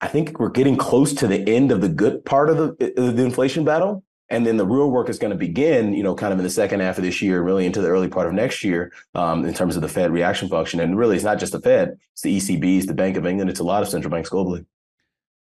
I 0.00 0.08
think 0.08 0.38
we're 0.38 0.50
getting 0.50 0.76
close 0.76 1.12
to 1.14 1.26
the 1.26 1.46
end 1.48 1.70
of 1.72 1.80
the 1.80 1.88
good 1.88 2.24
part 2.24 2.48
of 2.48 2.56
the, 2.56 2.92
the 2.96 3.22
inflation 3.22 3.64
battle. 3.64 4.02
And 4.32 4.46
then 4.46 4.56
the 4.56 4.66
real 4.66 4.90
work 4.90 5.08
is 5.08 5.18
going 5.18 5.32
to 5.32 5.36
begin, 5.36 5.92
you 5.92 6.04
know, 6.04 6.14
kind 6.14 6.32
of 6.32 6.38
in 6.38 6.44
the 6.44 6.50
second 6.50 6.80
half 6.80 6.98
of 6.98 7.04
this 7.04 7.20
year, 7.20 7.42
really 7.42 7.66
into 7.66 7.80
the 7.80 7.88
early 7.88 8.06
part 8.06 8.28
of 8.28 8.32
next 8.32 8.62
year, 8.62 8.92
um, 9.16 9.44
in 9.44 9.52
terms 9.52 9.74
of 9.74 9.82
the 9.82 9.88
Fed 9.88 10.12
reaction 10.12 10.48
function. 10.48 10.78
And 10.78 10.96
really, 10.96 11.16
it's 11.16 11.24
not 11.24 11.40
just 11.40 11.50
the 11.50 11.60
Fed; 11.60 11.96
it's 12.12 12.22
the 12.22 12.36
ECB, 12.36 12.78
it's 12.78 12.86
the 12.86 12.94
Bank 12.94 13.16
of 13.16 13.26
England, 13.26 13.50
it's 13.50 13.58
a 13.58 13.64
lot 13.64 13.82
of 13.82 13.88
central 13.88 14.10
banks 14.10 14.30
globally. 14.30 14.64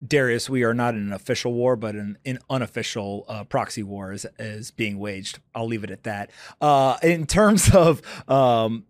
Darius, 0.07 0.49
we 0.49 0.63
are 0.63 0.73
not 0.73 0.95
in 0.95 1.01
an 1.01 1.13
official 1.13 1.53
war, 1.53 1.77
but 1.77 1.95
an, 1.95 2.17
an 2.25 2.39
unofficial 2.49 3.27
uh, 3.29 3.45
proxy 3.45 3.83
war 3.83 4.13
is, 4.13 4.27
is 4.39 4.71
being 4.71 4.99
waged. 4.99 5.41
I'll 5.55 5.67
leave 5.67 5.85
it 5.85 5.91
at 5.91 6.05
that. 6.05 6.31
Uh, 6.61 6.97
in 7.03 7.27
terms 7.27 7.75
of 7.75 8.01
um, 8.29 8.85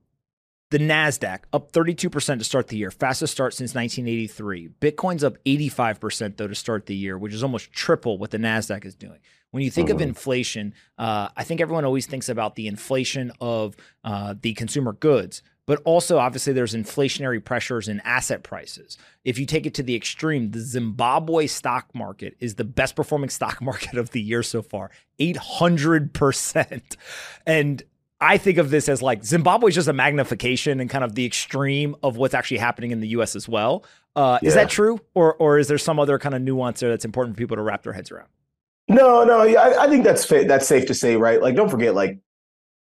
the 0.71 0.79
NASDAQ, 0.79 1.41
up 1.53 1.73
32% 1.73 2.39
to 2.39 2.45
start 2.45 2.69
the 2.69 2.77
year, 2.77 2.93
fastest 2.93 3.33
start 3.33 3.55
since 3.55 3.75
1983. 3.75 4.69
Bitcoin's 4.81 5.25
up 5.25 5.37
85%, 5.45 6.37
though, 6.37 6.47
to 6.47 6.55
start 6.55 6.87
the 6.87 6.95
year, 6.95 7.19
which 7.19 7.35
is 7.35 7.43
almost 7.43 7.73
triple 7.73 8.17
what 8.17 8.31
the 8.31 8.39
NASDAQ 8.39 8.85
is 8.85 8.95
doing. 8.95 9.19
When 9.51 9.65
you 9.65 9.71
think 9.71 9.89
mm-hmm. 9.89 9.97
of 9.97 10.03
inflation, 10.03 10.75
uh, 10.97 11.31
I 11.37 11.43
think 11.43 11.61
everyone 11.61 11.85
always 11.85 12.07
thinks 12.07 12.29
about 12.29 12.55
the 12.55 12.69
inflation 12.69 13.33
of 13.41 13.77
uh, 14.05 14.37
the 14.41 14.55
consumer 14.55 14.93
goods 14.93 15.43
but 15.71 15.81
also 15.85 16.19
obviously 16.19 16.53
there's 16.53 16.75
inflationary 16.75 17.45
pressures 17.45 17.87
in 17.87 18.01
asset 18.01 18.43
prices. 18.43 18.99
If 19.25 19.39
you 19.39 19.47
take 19.47 19.67
it 19.67 19.75
to 19.75 19.85
the 19.85 19.95
extreme, 19.95 20.51
the 20.51 20.59
Zimbabwe 20.59 21.47
stock 21.47 21.95
market 21.95 22.37
is 22.41 22.57
the 22.57 22.65
best 22.65 22.97
performing 22.97 23.31
stock 23.39 23.63
market 23.63 23.97
of 23.97 24.11
the 24.11 24.21
year 24.21 24.43
so 24.43 24.63
far, 24.63 24.91
800%. 25.21 26.97
And 27.47 27.85
I 28.21 28.37
think 28.37 28.59
of 28.59 28.71
this 28.71 28.89
as 28.89 29.01
like 29.01 29.23
Zimbabwe 29.23 29.69
is 29.69 29.77
just 29.77 29.87
a 29.87 29.93
magnification 29.93 30.81
and 30.81 30.91
kind 30.91 31.05
of 31.05 31.15
the 31.15 31.25
extreme 31.25 31.95
of 32.03 32.17
what's 32.17 32.35
actually 32.35 32.59
happening 32.59 32.91
in 32.91 32.99
the 32.99 33.09
US 33.11 33.37
as 33.37 33.49
well. 33.49 33.85
Uh, 34.17 34.41
yeah. 34.43 34.49
Is 34.49 34.55
that 34.55 34.71
true? 34.71 34.99
Or, 35.15 35.35
or 35.35 35.57
is 35.57 35.69
there 35.69 35.79
some 35.79 36.01
other 36.01 36.19
kind 36.19 36.35
of 36.35 36.43
nuance 36.43 36.81
there 36.81 36.91
that's 36.91 37.05
important 37.05 37.37
for 37.37 37.39
people 37.39 37.57
to 37.59 37.63
wrap 37.63 37.85
their 37.85 37.93
heads 37.93 38.11
around? 38.11 38.27
No, 38.89 39.23
no, 39.23 39.45
yeah, 39.45 39.61
I, 39.61 39.85
I 39.85 39.89
think 39.89 40.03
that's 40.03 40.25
fa- 40.25 40.47
that's 40.49 40.67
safe 40.67 40.87
to 40.87 40.95
say, 40.95 41.15
right? 41.15 41.41
Like, 41.41 41.55
don't 41.55 41.69
forget, 41.69 41.95
like 41.95 42.19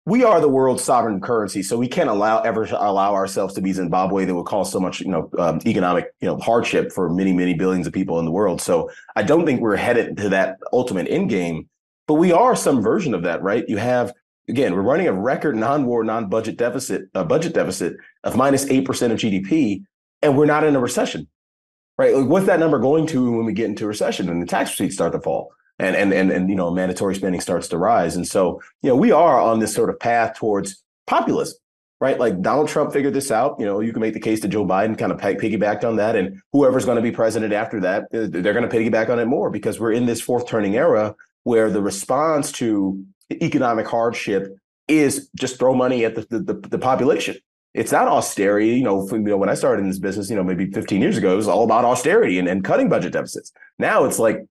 we 0.06 0.24
are 0.24 0.42
the 0.42 0.48
world's 0.48 0.84
sovereign 0.84 1.22
currency, 1.22 1.62
so 1.62 1.78
we 1.78 1.88
can't 1.88 2.10
allow 2.10 2.42
ever 2.42 2.64
allow 2.64 3.14
ourselves 3.14 3.54
to 3.54 3.62
be 3.62 3.72
Zimbabwe 3.72 4.26
that 4.26 4.34
would 4.34 4.46
cause 4.46 4.72
so 4.72 4.80
much, 4.80 5.00
you 5.00 5.10
know, 5.10 5.30
um, 5.38 5.60
economic, 5.66 6.08
you 6.22 6.28
know, 6.28 6.38
hardship 6.38 6.92
for 6.92 7.10
many, 7.10 7.34
many 7.34 7.54
billions 7.54 7.86
of 7.86 7.94
people 7.94 8.18
in 8.18 8.26
the 8.26 8.32
world. 8.32 8.62
So 8.62 8.90
I 9.16 9.22
don't 9.22 9.46
think 9.46 9.62
we're 9.62 9.76
headed 9.76 10.18
to 10.18 10.30
that 10.30 10.58
ultimate 10.74 11.08
end 11.08 11.30
game. 11.30 11.70
But 12.08 12.16
we 12.16 12.32
are 12.32 12.56
some 12.56 12.82
version 12.82 13.14
of 13.14 13.24
that, 13.24 13.44
right? 13.44 13.64
You 13.68 13.78
have 13.78 14.12
again, 14.50 14.74
we're 14.74 14.82
running 14.82 15.08
a 15.08 15.14
record 15.14 15.56
non-war, 15.56 16.04
non-budget 16.04 16.58
deficit, 16.58 17.04
uh, 17.14 17.24
budget 17.24 17.54
deficit 17.54 17.96
of 18.24 18.36
minus 18.36 18.66
eight 18.68 18.86
percent 18.86 19.14
of 19.14 19.20
GDP, 19.20 19.84
and 20.24 20.36
we're 20.36 20.46
not 20.46 20.64
in 20.64 20.76
a 20.76 20.80
recession, 20.80 21.28
right? 22.00 22.16
Like, 22.16 22.28
what's 22.28 22.48
that 22.48 22.60
number 22.60 22.80
going 22.80 23.06
to 23.08 23.32
when 23.32 23.46
we 23.46 23.54
get 23.54 23.70
into 23.70 23.86
recession 23.86 24.30
and 24.30 24.42
the 24.42 24.48
tax 24.48 24.72
receipts 24.72 24.96
start 24.96 25.14
to 25.14 25.22
fall? 25.22 25.54
And, 25.82 25.96
and 25.96 26.14
and 26.14 26.32
and 26.32 26.48
you 26.48 26.56
know 26.56 26.70
mandatory 26.70 27.16
spending 27.16 27.42
starts 27.42 27.68
to 27.70 27.78
rise 27.78 28.16
and 28.16 28.28
so 28.28 28.62
you 28.84 28.90
know 28.90 28.96
we 28.96 29.12
are 29.12 29.42
on 29.42 29.60
this 29.60 29.74
sort 29.74 29.90
of 29.90 30.00
path 30.00 30.38
towards 30.38 30.84
populism 31.08 31.58
right? 32.02 32.20
Like 32.20 32.42
Donald 32.42 32.68
Trump 32.68 32.92
figured 32.92 33.14
this 33.14 33.32
out. 33.32 33.56
You 33.60 33.66
know, 33.66 33.80
you 33.80 33.94
can 33.94 34.02
make 34.02 34.16
the 34.16 34.20
case 34.20 34.42
that 34.42 34.48
Joe 34.48 34.66
Biden 34.66 34.98
kind 34.98 35.12
of 35.12 35.20
piggybacked 35.20 35.84
on 35.86 35.98
that, 35.98 36.16
and 36.16 36.42
whoever's 36.52 36.84
going 36.84 36.96
to 36.96 37.02
be 37.02 37.12
president 37.12 37.54
after 37.54 37.80
that, 37.82 38.06
uh, 38.06 38.28
they're 38.28 38.54
going 38.54 38.68
to 38.68 38.76
piggyback 38.76 39.10
on 39.10 39.20
it 39.20 39.28
more 39.28 39.52
because 39.52 39.80
we're 39.80 39.92
in 39.92 40.08
this 40.08 40.20
fourth 40.20 40.48
turning 40.48 40.76
era 40.76 41.16
where 41.44 41.70
the 41.70 41.82
response 41.82 42.52
to 42.54 43.06
economic 43.32 43.88
hardship 43.88 44.58
is 44.88 45.30
just 45.36 45.58
throw 45.58 45.74
money 45.74 46.04
at 46.04 46.16
the, 46.16 46.26
the, 46.30 46.54
the 46.70 46.80
population. 46.80 47.36
It's 47.74 47.92
not 47.92 48.08
austerity. 48.08 48.70
You 48.70 48.84
know, 48.84 49.08
you 49.12 49.20
know, 49.20 49.38
when 49.38 49.48
I 49.48 49.54
started 49.54 49.84
in 49.84 49.88
this 49.88 50.00
business, 50.00 50.30
you 50.30 50.36
know, 50.36 50.44
maybe 50.44 50.70
15 50.72 51.02
years 51.02 51.18
ago, 51.18 51.34
it 51.34 51.38
was 51.38 51.48
all 51.48 51.64
about 51.64 51.86
austerity 51.86 52.38
and, 52.38 52.48
and 52.48 52.64
cutting 52.64 52.90
budget 52.90 53.14
deficits. 53.14 53.54
Now 53.80 54.04
it's 54.04 54.20
like 54.20 54.46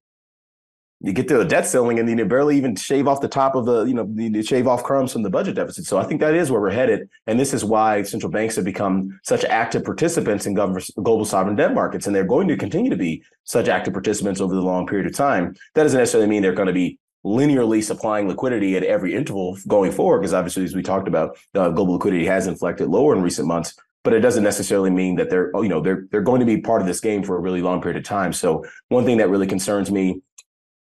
you 1.03 1.15
get 1.15 1.29
to 1.29 1.39
the 1.39 1.45
debt 1.45 1.67
ceiling 1.67 1.99
and 1.99 2.07
then 2.07 2.19
you 2.19 2.27
barely 2.27 2.59
even 2.59 2.77
shave 2.77 3.09
off 3.09 3.23
the 3.23 3.29
top 3.29 3.55
of 3.55 3.65
the, 3.65 3.85
you 3.85 3.95
know, 3.95 4.07
you 4.15 4.43
shave 4.43 4.69
off 4.69 4.85
crumbs 4.85 5.13
from 5.13 5.23
the 5.23 5.31
budget 5.31 5.55
deficit. 5.55 5.87
So 5.87 5.97
I 5.97 6.05
think 6.05 6.21
that 6.21 6.35
is 6.35 6.51
where 6.51 6.61
we're 6.61 6.71
headed. 6.71 7.09
And 7.27 7.41
this 7.41 7.55
is 7.55 7.65
why 7.65 8.03
central 8.03 8.31
banks 8.31 8.57
have 8.57 8.67
become 8.67 9.19
such 9.25 9.45
active 9.45 9.83
participants 9.83 10.45
in 10.45 10.53
global 10.53 11.25
sovereign 11.25 11.57
debt 11.57 11.73
markets. 11.73 12.07
And 12.07 12.15
they're 12.15 12.25
going 12.25 12.49
to 12.49 12.57
continue 12.57 12.91
to 12.91 12.99
be 12.99 13.23
such 13.45 13.69
active 13.69 13.95
participants 13.95 14.43
over 14.43 14.55
the 14.55 14.61
long 14.61 14.87
period 14.87 15.07
of 15.07 15.15
time. 15.15 15.55
That 15.75 15.85
doesn't 15.85 15.99
necessarily 15.99 16.29
mean 16.29 16.43
they're 16.43 16.53
going 16.53 16.69
to 16.69 16.75
be 16.75 16.99
linearly 17.25 17.83
supplying 17.83 18.29
liquidity 18.29 18.77
at 18.77 18.83
every 18.83 19.15
interval 19.15 19.57
going 19.69 19.93
forward, 19.93 20.21
because 20.21 20.35
obviously, 20.35 20.65
as 20.65 20.75
we 20.75 20.83
talked 20.83 21.09
about, 21.09 21.39
uh, 21.55 21.71
global 21.71 21.95
liquidity 21.95 22.27
has 22.27 22.47
inflected 22.47 22.89
lower 22.89 23.15
in 23.15 23.23
recent 23.23 23.49
months. 23.49 23.75
But 24.03 24.15
it 24.15 24.21
doesn't 24.21 24.45
necessarily 24.45 24.89
mean 24.89 25.17
that 25.17 25.29
they're, 25.29 25.51
you 25.57 25.69
know, 25.69 25.83
they're 25.83 26.07
they're 26.11 26.23
going 26.23 26.41
to 26.41 26.47
be 26.47 26.59
part 26.59 26.81
of 26.81 26.87
this 26.87 27.01
game 27.01 27.23
for 27.23 27.37
a 27.37 27.39
really 27.41 27.61
long 27.61 27.83
period 27.83 27.99
of 27.99 28.05
time. 28.05 28.33
So 28.33 28.65
one 28.89 29.05
thing 29.05 29.19
that 29.19 29.29
really 29.29 29.47
concerns 29.47 29.91
me 29.91 30.23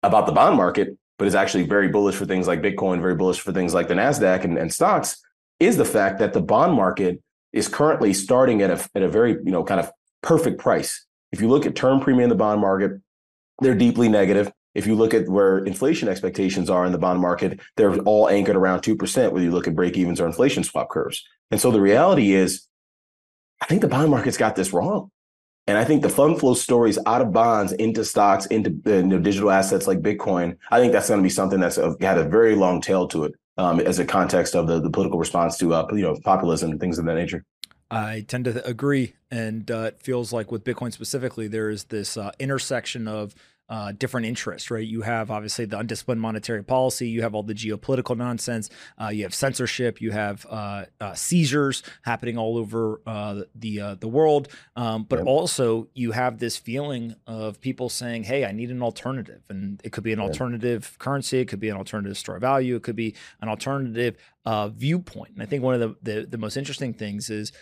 about 0.02 0.26
the 0.26 0.32
bond 0.32 0.56
market, 0.56 0.96
but 1.18 1.26
is 1.26 1.34
actually 1.34 1.64
very 1.64 1.88
bullish 1.88 2.14
for 2.14 2.26
things 2.26 2.46
like 2.46 2.62
Bitcoin, 2.62 3.00
very 3.00 3.14
bullish 3.14 3.40
for 3.40 3.52
things 3.52 3.74
like 3.74 3.88
the 3.88 3.94
Nasdaq 3.94 4.44
and, 4.44 4.56
and 4.56 4.72
stocks, 4.72 5.20
is 5.60 5.76
the 5.76 5.84
fact 5.84 6.18
that 6.18 6.32
the 6.32 6.40
bond 6.40 6.74
market 6.74 7.20
is 7.52 7.68
currently 7.68 8.12
starting 8.12 8.62
at 8.62 8.70
a 8.70 8.88
at 8.94 9.02
a 9.02 9.08
very 9.08 9.32
you 9.32 9.50
know 9.50 9.64
kind 9.64 9.80
of 9.80 9.90
perfect 10.22 10.58
price. 10.58 11.06
If 11.32 11.40
you 11.40 11.48
look 11.48 11.66
at 11.66 11.74
term 11.74 12.00
premium 12.00 12.24
in 12.24 12.28
the 12.28 12.34
bond 12.34 12.60
market, 12.60 12.92
they're 13.60 13.74
deeply 13.74 14.08
negative. 14.08 14.52
If 14.74 14.86
you 14.86 14.94
look 14.94 15.12
at 15.12 15.28
where 15.28 15.58
inflation 15.58 16.08
expectations 16.08 16.70
are 16.70 16.86
in 16.86 16.92
the 16.92 16.98
bond 16.98 17.20
market, 17.20 17.58
they're 17.76 17.98
all 18.00 18.28
anchored 18.28 18.56
around 18.56 18.82
2% 18.82 19.32
whether 19.32 19.44
you 19.44 19.50
look 19.50 19.66
at 19.66 19.74
break 19.74 19.96
evens 19.96 20.20
or 20.20 20.26
inflation 20.26 20.62
swap 20.62 20.88
curves. 20.88 21.24
And 21.50 21.60
so 21.60 21.70
the 21.70 21.80
reality 21.80 22.32
is, 22.32 22.66
I 23.60 23.66
think 23.66 23.80
the 23.80 23.88
bond 23.88 24.10
market's 24.10 24.36
got 24.36 24.54
this 24.54 24.72
wrong. 24.72 25.10
And 25.68 25.76
I 25.76 25.84
think 25.84 26.00
the 26.00 26.08
fund 26.08 26.40
flow 26.40 26.54
stories 26.54 26.98
out 27.04 27.20
of 27.20 27.30
bonds 27.30 27.72
into 27.72 28.02
stocks, 28.02 28.46
into 28.46 28.70
uh, 28.86 28.96
you 28.96 29.02
know, 29.02 29.18
digital 29.18 29.50
assets 29.50 29.86
like 29.86 30.00
Bitcoin, 30.00 30.56
I 30.70 30.80
think 30.80 30.94
that's 30.94 31.08
going 31.08 31.20
to 31.20 31.22
be 31.22 31.28
something 31.28 31.60
that's 31.60 31.76
had 31.76 32.16
a 32.16 32.24
very 32.24 32.56
long 32.56 32.80
tail 32.80 33.06
to 33.08 33.24
it 33.24 33.34
um, 33.58 33.78
as 33.78 33.98
a 33.98 34.06
context 34.06 34.56
of 34.56 34.66
the, 34.66 34.80
the 34.80 34.88
political 34.88 35.18
response 35.18 35.58
to 35.58 35.74
uh, 35.74 35.86
you 35.92 36.00
know 36.00 36.16
populism 36.24 36.70
and 36.70 36.80
things 36.80 36.98
of 36.98 37.04
that 37.04 37.16
nature. 37.16 37.44
I 37.90 38.24
tend 38.26 38.46
to 38.46 38.66
agree, 38.66 39.12
and 39.30 39.70
uh, 39.70 39.90
it 39.92 40.02
feels 40.02 40.32
like 40.32 40.50
with 40.50 40.64
Bitcoin 40.64 40.90
specifically, 40.90 41.48
there 41.48 41.68
is 41.68 41.84
this 41.84 42.16
uh, 42.16 42.32
intersection 42.38 43.06
of 43.06 43.34
uh, 43.68 43.92
different 43.92 44.26
interests, 44.26 44.70
right? 44.70 44.86
You 44.86 45.02
have 45.02 45.30
obviously 45.30 45.66
the 45.66 45.78
undisciplined 45.78 46.20
monetary 46.20 46.64
policy, 46.64 47.08
you 47.08 47.22
have 47.22 47.34
all 47.34 47.42
the 47.42 47.54
geopolitical 47.54 48.16
nonsense, 48.16 48.70
uh, 49.00 49.08
you 49.08 49.24
have 49.24 49.34
censorship, 49.34 50.00
you 50.00 50.10
have 50.10 50.46
uh, 50.48 50.84
uh 51.00 51.14
seizures 51.14 51.82
happening 52.02 52.38
all 52.38 52.56
over 52.56 53.00
uh, 53.06 53.42
the 53.54 53.80
uh, 53.80 53.94
the 53.96 54.08
world, 54.08 54.48
um, 54.76 55.04
but 55.04 55.20
also 55.20 55.88
you 55.94 56.12
have 56.12 56.38
this 56.38 56.56
feeling 56.56 57.14
of 57.26 57.60
people 57.60 57.88
saying, 57.88 58.24
"Hey, 58.24 58.44
I 58.44 58.52
need 58.52 58.70
an 58.70 58.82
alternative," 58.82 59.42
and 59.48 59.80
it 59.84 59.92
could 59.92 60.04
be 60.04 60.12
an 60.12 60.20
alternative 60.20 60.96
currency, 60.98 61.40
it 61.40 61.48
could 61.48 61.60
be 61.60 61.68
an 61.68 61.76
alternative 61.76 62.16
store 62.16 62.36
of 62.36 62.40
value, 62.40 62.76
it 62.76 62.82
could 62.82 62.96
be 62.96 63.14
an 63.40 63.48
alternative 63.48 64.16
viewpoint. 64.46 65.34
And 65.34 65.42
I 65.42 65.46
think 65.46 65.62
one 65.62 65.74
of 65.74 65.80
the 65.80 65.96
the, 66.02 66.26
the 66.26 66.38
most 66.38 66.56
interesting 66.56 66.94
things 66.94 67.28
is 67.28 67.52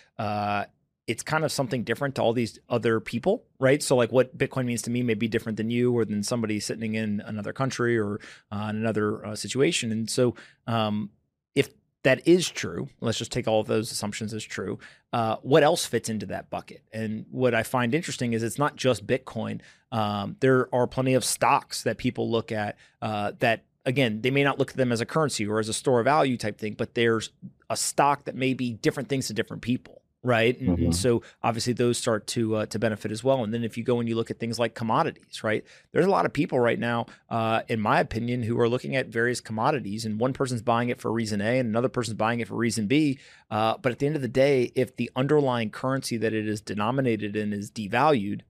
it's 1.06 1.22
kind 1.22 1.44
of 1.44 1.52
something 1.52 1.84
different 1.84 2.16
to 2.16 2.22
all 2.22 2.32
these 2.32 2.58
other 2.68 2.98
people, 2.98 3.44
right? 3.60 3.82
So 3.82 3.94
like 3.94 4.10
what 4.10 4.36
Bitcoin 4.36 4.66
means 4.66 4.82
to 4.82 4.90
me 4.90 5.02
may 5.02 5.14
be 5.14 5.28
different 5.28 5.56
than 5.56 5.70
you 5.70 5.96
or 5.96 6.04
than 6.04 6.22
somebody 6.22 6.58
sitting 6.58 6.94
in 6.94 7.22
another 7.24 7.52
country 7.52 7.96
or 7.96 8.20
uh, 8.50 8.66
in 8.70 8.76
another 8.76 9.24
uh, 9.24 9.36
situation. 9.36 9.92
And 9.92 10.10
so 10.10 10.34
um, 10.66 11.10
if 11.54 11.70
that 12.02 12.26
is 12.26 12.48
true, 12.48 12.88
let's 13.00 13.18
just 13.18 13.30
take 13.30 13.46
all 13.46 13.60
of 13.60 13.68
those 13.68 13.92
assumptions 13.92 14.34
as 14.34 14.42
true. 14.42 14.80
Uh, 15.12 15.36
what 15.42 15.62
else 15.62 15.86
fits 15.86 16.08
into 16.08 16.26
that 16.26 16.50
bucket? 16.50 16.82
And 16.92 17.26
what 17.30 17.54
I 17.54 17.62
find 17.62 17.94
interesting 17.94 18.32
is 18.32 18.42
it's 18.42 18.58
not 18.58 18.74
just 18.74 19.06
Bitcoin. 19.06 19.60
Um, 19.92 20.36
there 20.40 20.68
are 20.74 20.88
plenty 20.88 21.14
of 21.14 21.24
stocks 21.24 21.84
that 21.84 21.98
people 21.98 22.28
look 22.30 22.50
at 22.50 22.76
uh, 23.00 23.32
that 23.38 23.62
again, 23.84 24.20
they 24.22 24.32
may 24.32 24.42
not 24.42 24.58
look 24.58 24.72
at 24.72 24.76
them 24.76 24.90
as 24.90 25.00
a 25.00 25.06
currency 25.06 25.46
or 25.46 25.60
as 25.60 25.68
a 25.68 25.72
store 25.72 26.00
of 26.00 26.04
value 26.06 26.36
type 26.36 26.58
thing, 26.58 26.74
but 26.74 26.94
there's 26.94 27.30
a 27.70 27.76
stock 27.76 28.24
that 28.24 28.34
may 28.34 28.52
be 28.52 28.72
different 28.72 29.08
things 29.08 29.28
to 29.28 29.32
different 29.32 29.62
people 29.62 30.02
right? 30.22 30.58
And, 30.60 30.78
mm-hmm. 30.78 30.90
so 30.92 31.22
obviously 31.42 31.72
those 31.72 31.98
start 31.98 32.26
to 32.28 32.56
uh, 32.56 32.66
to 32.66 32.78
benefit 32.78 33.12
as 33.12 33.22
well. 33.22 33.44
And 33.44 33.54
then 33.54 33.64
if 33.64 33.76
you 33.76 33.84
go 33.84 34.00
and 34.00 34.08
you 34.08 34.16
look 34.16 34.30
at 34.30 34.38
things 34.38 34.58
like 34.58 34.74
commodities, 34.74 35.44
right? 35.44 35.64
There's 35.92 36.06
a 36.06 36.10
lot 36.10 36.26
of 36.26 36.32
people 36.32 36.58
right 36.58 36.78
now, 36.78 37.06
uh, 37.30 37.62
in 37.68 37.80
my 37.80 38.00
opinion, 38.00 38.42
who 38.42 38.58
are 38.60 38.68
looking 38.68 38.96
at 38.96 39.08
various 39.08 39.40
commodities, 39.40 40.04
and 40.04 40.18
one 40.18 40.32
person's 40.32 40.62
buying 40.62 40.88
it 40.88 41.00
for 41.00 41.12
reason 41.12 41.40
A, 41.40 41.58
and 41.58 41.68
another 41.68 41.88
person's 41.88 42.16
buying 42.16 42.40
it 42.40 42.48
for 42.48 42.56
reason 42.56 42.86
B. 42.86 43.18
Uh, 43.50 43.76
but 43.80 43.92
at 43.92 43.98
the 43.98 44.06
end 44.06 44.16
of 44.16 44.22
the 44.22 44.28
day, 44.28 44.72
if 44.74 44.96
the 44.96 45.10
underlying 45.14 45.70
currency 45.70 46.16
that 46.16 46.32
it 46.32 46.48
is 46.48 46.60
denominated 46.60 47.36
in 47.36 47.52
is 47.52 47.70
devalued, 47.70 48.40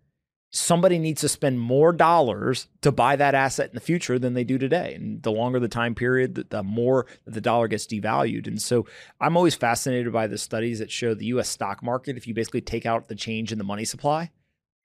somebody 0.56 0.98
needs 0.98 1.20
to 1.20 1.28
spend 1.28 1.60
more 1.60 1.92
dollars 1.92 2.66
to 2.80 2.90
buy 2.90 3.14
that 3.16 3.34
asset 3.34 3.68
in 3.68 3.74
the 3.74 3.80
future 3.80 4.18
than 4.18 4.34
they 4.34 4.44
do 4.44 4.58
today. 4.58 4.94
And 4.94 5.22
the 5.22 5.30
longer 5.30 5.60
the 5.60 5.68
time 5.68 5.94
period, 5.94 6.46
the, 6.50 6.62
more 6.62 7.06
the 7.26 7.40
dollar 7.40 7.68
gets 7.68 7.86
devalued. 7.86 8.46
And 8.46 8.60
so 8.60 8.86
I'm 9.20 9.36
always 9.36 9.54
fascinated 9.54 10.12
by 10.12 10.26
the 10.26 10.38
studies 10.38 10.78
that 10.78 10.90
show 10.90 11.14
the 11.14 11.26
US 11.26 11.48
stock 11.48 11.82
market, 11.82 12.16
if 12.16 12.26
you 12.26 12.34
basically 12.34 12.62
take 12.62 12.86
out 12.86 13.08
the 13.08 13.14
change 13.14 13.52
in 13.52 13.58
the 13.58 13.64
money 13.64 13.84
supply, 13.84 14.30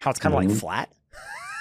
how 0.01 0.11
it's 0.11 0.19
kind 0.19 0.35
of 0.35 0.41
mm-hmm. 0.41 0.49
like 0.49 0.59
flat. 0.59 0.93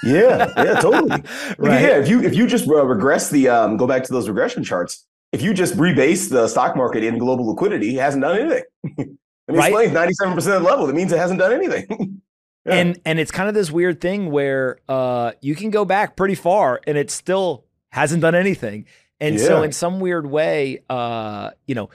yeah, 0.03 0.53
yeah, 0.57 0.81
totally. 0.81 1.11
right. 1.59 1.81
Yeah, 1.81 1.99
if 1.99 2.09
you 2.09 2.23
if 2.23 2.35
you 2.35 2.46
just 2.46 2.66
uh, 2.66 2.87
regress 2.87 3.29
the 3.29 3.49
um, 3.49 3.77
go 3.77 3.87
back 3.87 4.03
to 4.05 4.12
those 4.12 4.29
regression 4.29 4.64
charts, 4.64 5.07
if 5.33 5.42
you 5.42 5.53
just 5.53 5.77
rebase 5.77 6.31
the 6.31 6.49
stock 6.49 6.75
market 6.75 7.05
in 7.05 7.18
global 7.18 7.46
liquidity, 7.46 7.99
it 7.99 8.01
hasn't 8.01 8.23
done 8.23 8.38
anything. 8.38 8.64
I 9.49 9.53
mean, 9.53 9.61
right? 9.61 10.09
it's 10.09 10.18
seven 10.18 10.35
percent 10.35 10.57
of 10.57 10.62
the 10.62 10.68
level. 10.68 10.87
That 10.87 10.94
means 10.94 11.12
it 11.12 11.18
hasn't 11.18 11.38
done 11.38 11.53
anything. 11.53 12.23
Yeah. 12.66 12.75
And 12.75 13.01
and 13.05 13.18
it's 13.18 13.31
kind 13.31 13.49
of 13.49 13.55
this 13.55 13.70
weird 13.70 14.01
thing 14.01 14.31
where 14.31 14.79
uh, 14.88 15.33
you 15.40 15.55
can 15.55 15.70
go 15.70 15.85
back 15.85 16.16
pretty 16.16 16.35
far 16.35 16.81
and 16.87 16.99
it 16.99 17.11
still 17.11 17.64
hasn't 17.90 18.20
done 18.20 18.35
anything. 18.35 18.87
And 19.18 19.38
yeah. 19.38 19.46
so 19.46 19.62
in 19.62 19.73
some 19.73 20.01
weird 20.01 20.27
way, 20.27 20.83
uh, 20.88 21.51
you 21.66 21.75
know, 21.75 21.90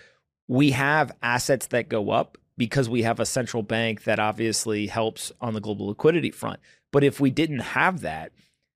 we 0.47 0.71
have 0.71 1.11
assets 1.21 1.67
that 1.67 1.89
go 1.89 2.09
up 2.09 2.37
because 2.57 2.89
we 2.89 3.03
have 3.03 3.19
a 3.19 3.25
central 3.25 3.63
bank 3.63 4.03
that 4.03 4.19
obviously 4.19 4.87
helps 4.87 5.31
on 5.41 5.53
the 5.53 5.61
global 5.61 5.87
liquidity 5.87 6.31
front. 6.31 6.59
But 6.91 7.03
if 7.03 7.19
we 7.19 7.29
didn't 7.29 7.59
have 7.59 8.01
that, 8.01 8.31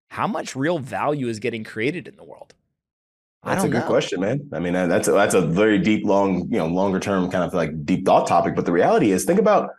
how 0.10 0.28
much 0.28 0.56
real 0.56 0.80
value 0.80 1.28
is 1.28 1.40
getting 1.40 1.64
created 1.64 2.08
in 2.08 2.16
the 2.16 2.24
world? 2.24 2.54
That's 3.44 3.64
a 3.64 3.70
good 3.70 3.80
know. 3.80 3.88
question, 3.88 4.20
man. 4.20 4.50
I 4.52 4.60
mean, 4.60 4.74
that's 4.74 5.08
a, 5.08 5.14
that's 5.14 5.34
a 5.34 5.42
very 5.42 5.80
deep, 5.80 6.06
long, 6.06 6.52
you 6.52 6.58
know, 6.58 6.68
longer 6.68 7.00
term 7.00 7.32
kind 7.32 7.46
of 7.46 7.54
like 7.54 7.86
deep 7.86 8.06
thought 8.06 8.28
topic. 8.28 8.54
But 8.54 8.66
the 8.66 8.74
reality 8.74 9.12
is, 9.12 9.24
think 9.24 9.40
about 9.40 9.70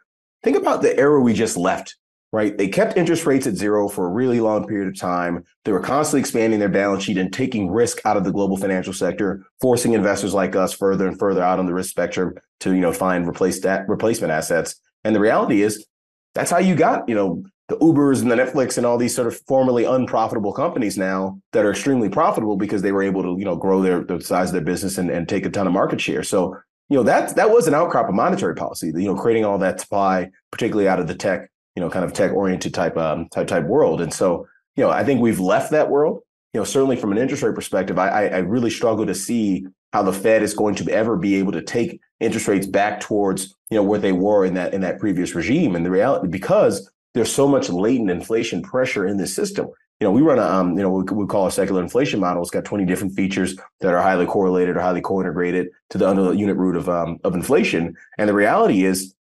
think 0.43 0.57
about 0.57 0.83
the 0.83 0.97
era 0.99 1.21
we 1.21 1.33
just 1.33 1.57
left 1.57 1.97
right? 2.33 2.57
They 2.57 2.69
kept 2.69 2.97
interest 2.97 3.27
rates 3.27 3.47
at 3.47 3.57
zero 3.57 3.89
for 3.89 4.07
a 4.07 4.11
really 4.11 4.41
long 4.41 4.67
period 4.67 4.89
of 4.89 4.99
time. 4.99 5.45
They 5.65 5.73
were 5.73 5.81
constantly 5.81 6.21
expanding 6.21 6.61
their 6.61 6.69
balance 6.69 7.05
sheet 7.05 7.19
and 7.19 7.33
taking 7.33 7.71
risk 7.71 8.05
out 8.05 8.17
of 8.17 8.25
the 8.25 8.33
global 8.33 8.57
financial 8.57 8.93
sector, 8.93 9.45
forcing 9.61 9.95
investors 9.95 10.33
like 10.33 10.55
us 10.55 10.73
further 10.73 11.09
and 11.09 11.19
further 11.19 11.43
out 11.43 11.59
on 11.59 11.67
the 11.67 11.75
risk 11.75 11.91
spectrum 11.91 12.35
to, 12.61 12.73
you 12.75 12.81
know, 12.81 12.93
find 12.93 13.27
replace 13.27 13.61
that 13.61 13.89
replacement 13.89 14.33
assets. 14.33 14.77
And 15.03 15.15
the 15.15 15.21
reality 15.21 15.63
is 15.63 15.87
that's 16.35 16.51
how 16.51 16.59
you 16.59 16.77
got, 16.77 17.09
you 17.09 17.15
know, 17.15 17.43
the 17.69 17.77
Ubers 17.79 18.21
and 18.21 18.31
the 18.31 18.37
Netflix 18.37 18.77
and 18.77 18.87
all 18.87 18.99
these 18.99 19.15
sort 19.15 19.29
of 19.29 19.41
formerly 19.47 19.85
unprofitable 19.85 20.53
companies 20.53 20.99
now 20.99 21.41
that 21.53 21.65
are 21.65 21.71
extremely 21.71 22.09
profitable 22.09 22.57
because 22.57 22.83
they 22.83 22.93
were 22.93 23.03
able 23.03 23.23
to, 23.23 23.37
you 23.39 23.45
know, 23.45 23.57
grow 23.57 23.81
their 23.81 24.03
the 24.03 24.21
size 24.21 24.49
of 24.49 24.53
their 24.53 24.61
business 24.61 24.99
and, 24.99 25.09
and 25.11 25.29
take 25.29 25.47
a 25.47 25.51
ton 25.51 25.69
of 25.69 25.73
market 25.73 26.01
share. 26.01 26.25
So, 26.25 26.57
you 26.91 26.97
know, 26.97 27.03
that 27.05 27.35
that 27.37 27.51
was 27.51 27.67
an 27.67 27.75
outcrop 27.75 28.09
of 28.09 28.15
monetary 28.15 28.55
policy, 28.55 28.89
you 28.89 29.07
know, 29.07 29.15
creating 29.15 29.45
all 29.47 29.57
that 29.59 29.81
supply, 29.81 30.31
particularly 30.51 30.89
out 30.89 31.01
of 31.01 31.07
the 31.07 31.15
tech 31.15 31.51
you 31.77 31.83
know, 31.83 31.91
kind 31.91 32.05
of 32.05 32.13
tech 32.13 32.33
oriented 32.33 32.75
type 32.75 32.97
um, 32.97 33.29
type 33.29 33.47
type 33.47 33.65
world. 33.65 34.01
And 34.01 34.13
so, 34.13 34.47
you 34.77 34.85
know, 34.85 34.91
I 34.91 35.05
think 35.05 35.21
we've 35.21 35.41
left 35.41 35.71
that 35.71 35.91
world. 35.91 36.21
You 36.53 36.61
know, 36.61 36.65
certainly 36.65 36.97
from 36.97 37.13
an 37.13 37.19
interest 37.19 37.43
rate 37.43 37.55
perspective, 37.55 37.99
I, 37.99 38.27
I 38.27 38.39
really 38.39 38.71
struggle 38.71 39.07
to 39.07 39.15
see 39.15 39.67
how 39.93 40.03
the 40.03 40.13
Fed 40.13 40.43
is 40.43 40.53
going 40.53 40.75
to 40.77 40.91
ever 40.91 41.17
be 41.17 41.37
able 41.37 41.53
to 41.53 41.63
take 41.63 42.01
interest 42.19 42.49
rates 42.49 42.67
back 42.67 43.01
towards 43.01 43.55
you 43.71 43.77
know 43.77 43.83
where 43.83 43.99
they 43.99 44.13
were 44.13 44.45
in 44.45 44.55
that 44.55 44.75
in 44.75 44.81
that 44.81 44.99
previous 44.99 45.35
regime. 45.35 45.77
And 45.77 45.87
the 45.87 45.91
reality, 45.91 46.29
because 46.29 46.91
there's 47.15 47.33
so 47.33 47.47
much 47.47 47.71
latent 47.71 48.11
inflation 48.11 48.63
pressure 48.63 49.07
in 49.07 49.17
the 49.17 49.27
system, 49.27 49.69
you 50.01 50.07
know, 50.07 50.13
we 50.13 50.23
run 50.23 50.39
a, 50.39 50.43
um, 50.43 50.79
you 50.79 50.83
know, 50.83 50.91
we, 50.91 51.03
we 51.15 51.27
call 51.27 51.47
a 51.47 51.53
secular 51.53 51.83
inflation 51.83 52.21
model. 52.21 52.43
It's 52.43 52.51
got 52.51 52.65
20 52.65 52.87
different 52.87 53.15
features 53.15 53.55
that 53.81 53.93
are 53.93 54.01
highly 54.01 54.25
correlated 54.25 54.77
or 54.77 54.81
highly 54.81 55.03
co-integrated 55.03 55.69
to 55.91 55.99
the 55.99 56.09
under 56.09 56.33
unit 56.33 56.57
root 56.57 56.77
of 56.77 56.89
um, 56.89 57.19
of 57.23 57.35
inflation. 57.35 57.95
And 58.17 58.29
the 58.29 58.35
reality 58.35 58.85
is 58.85 59.15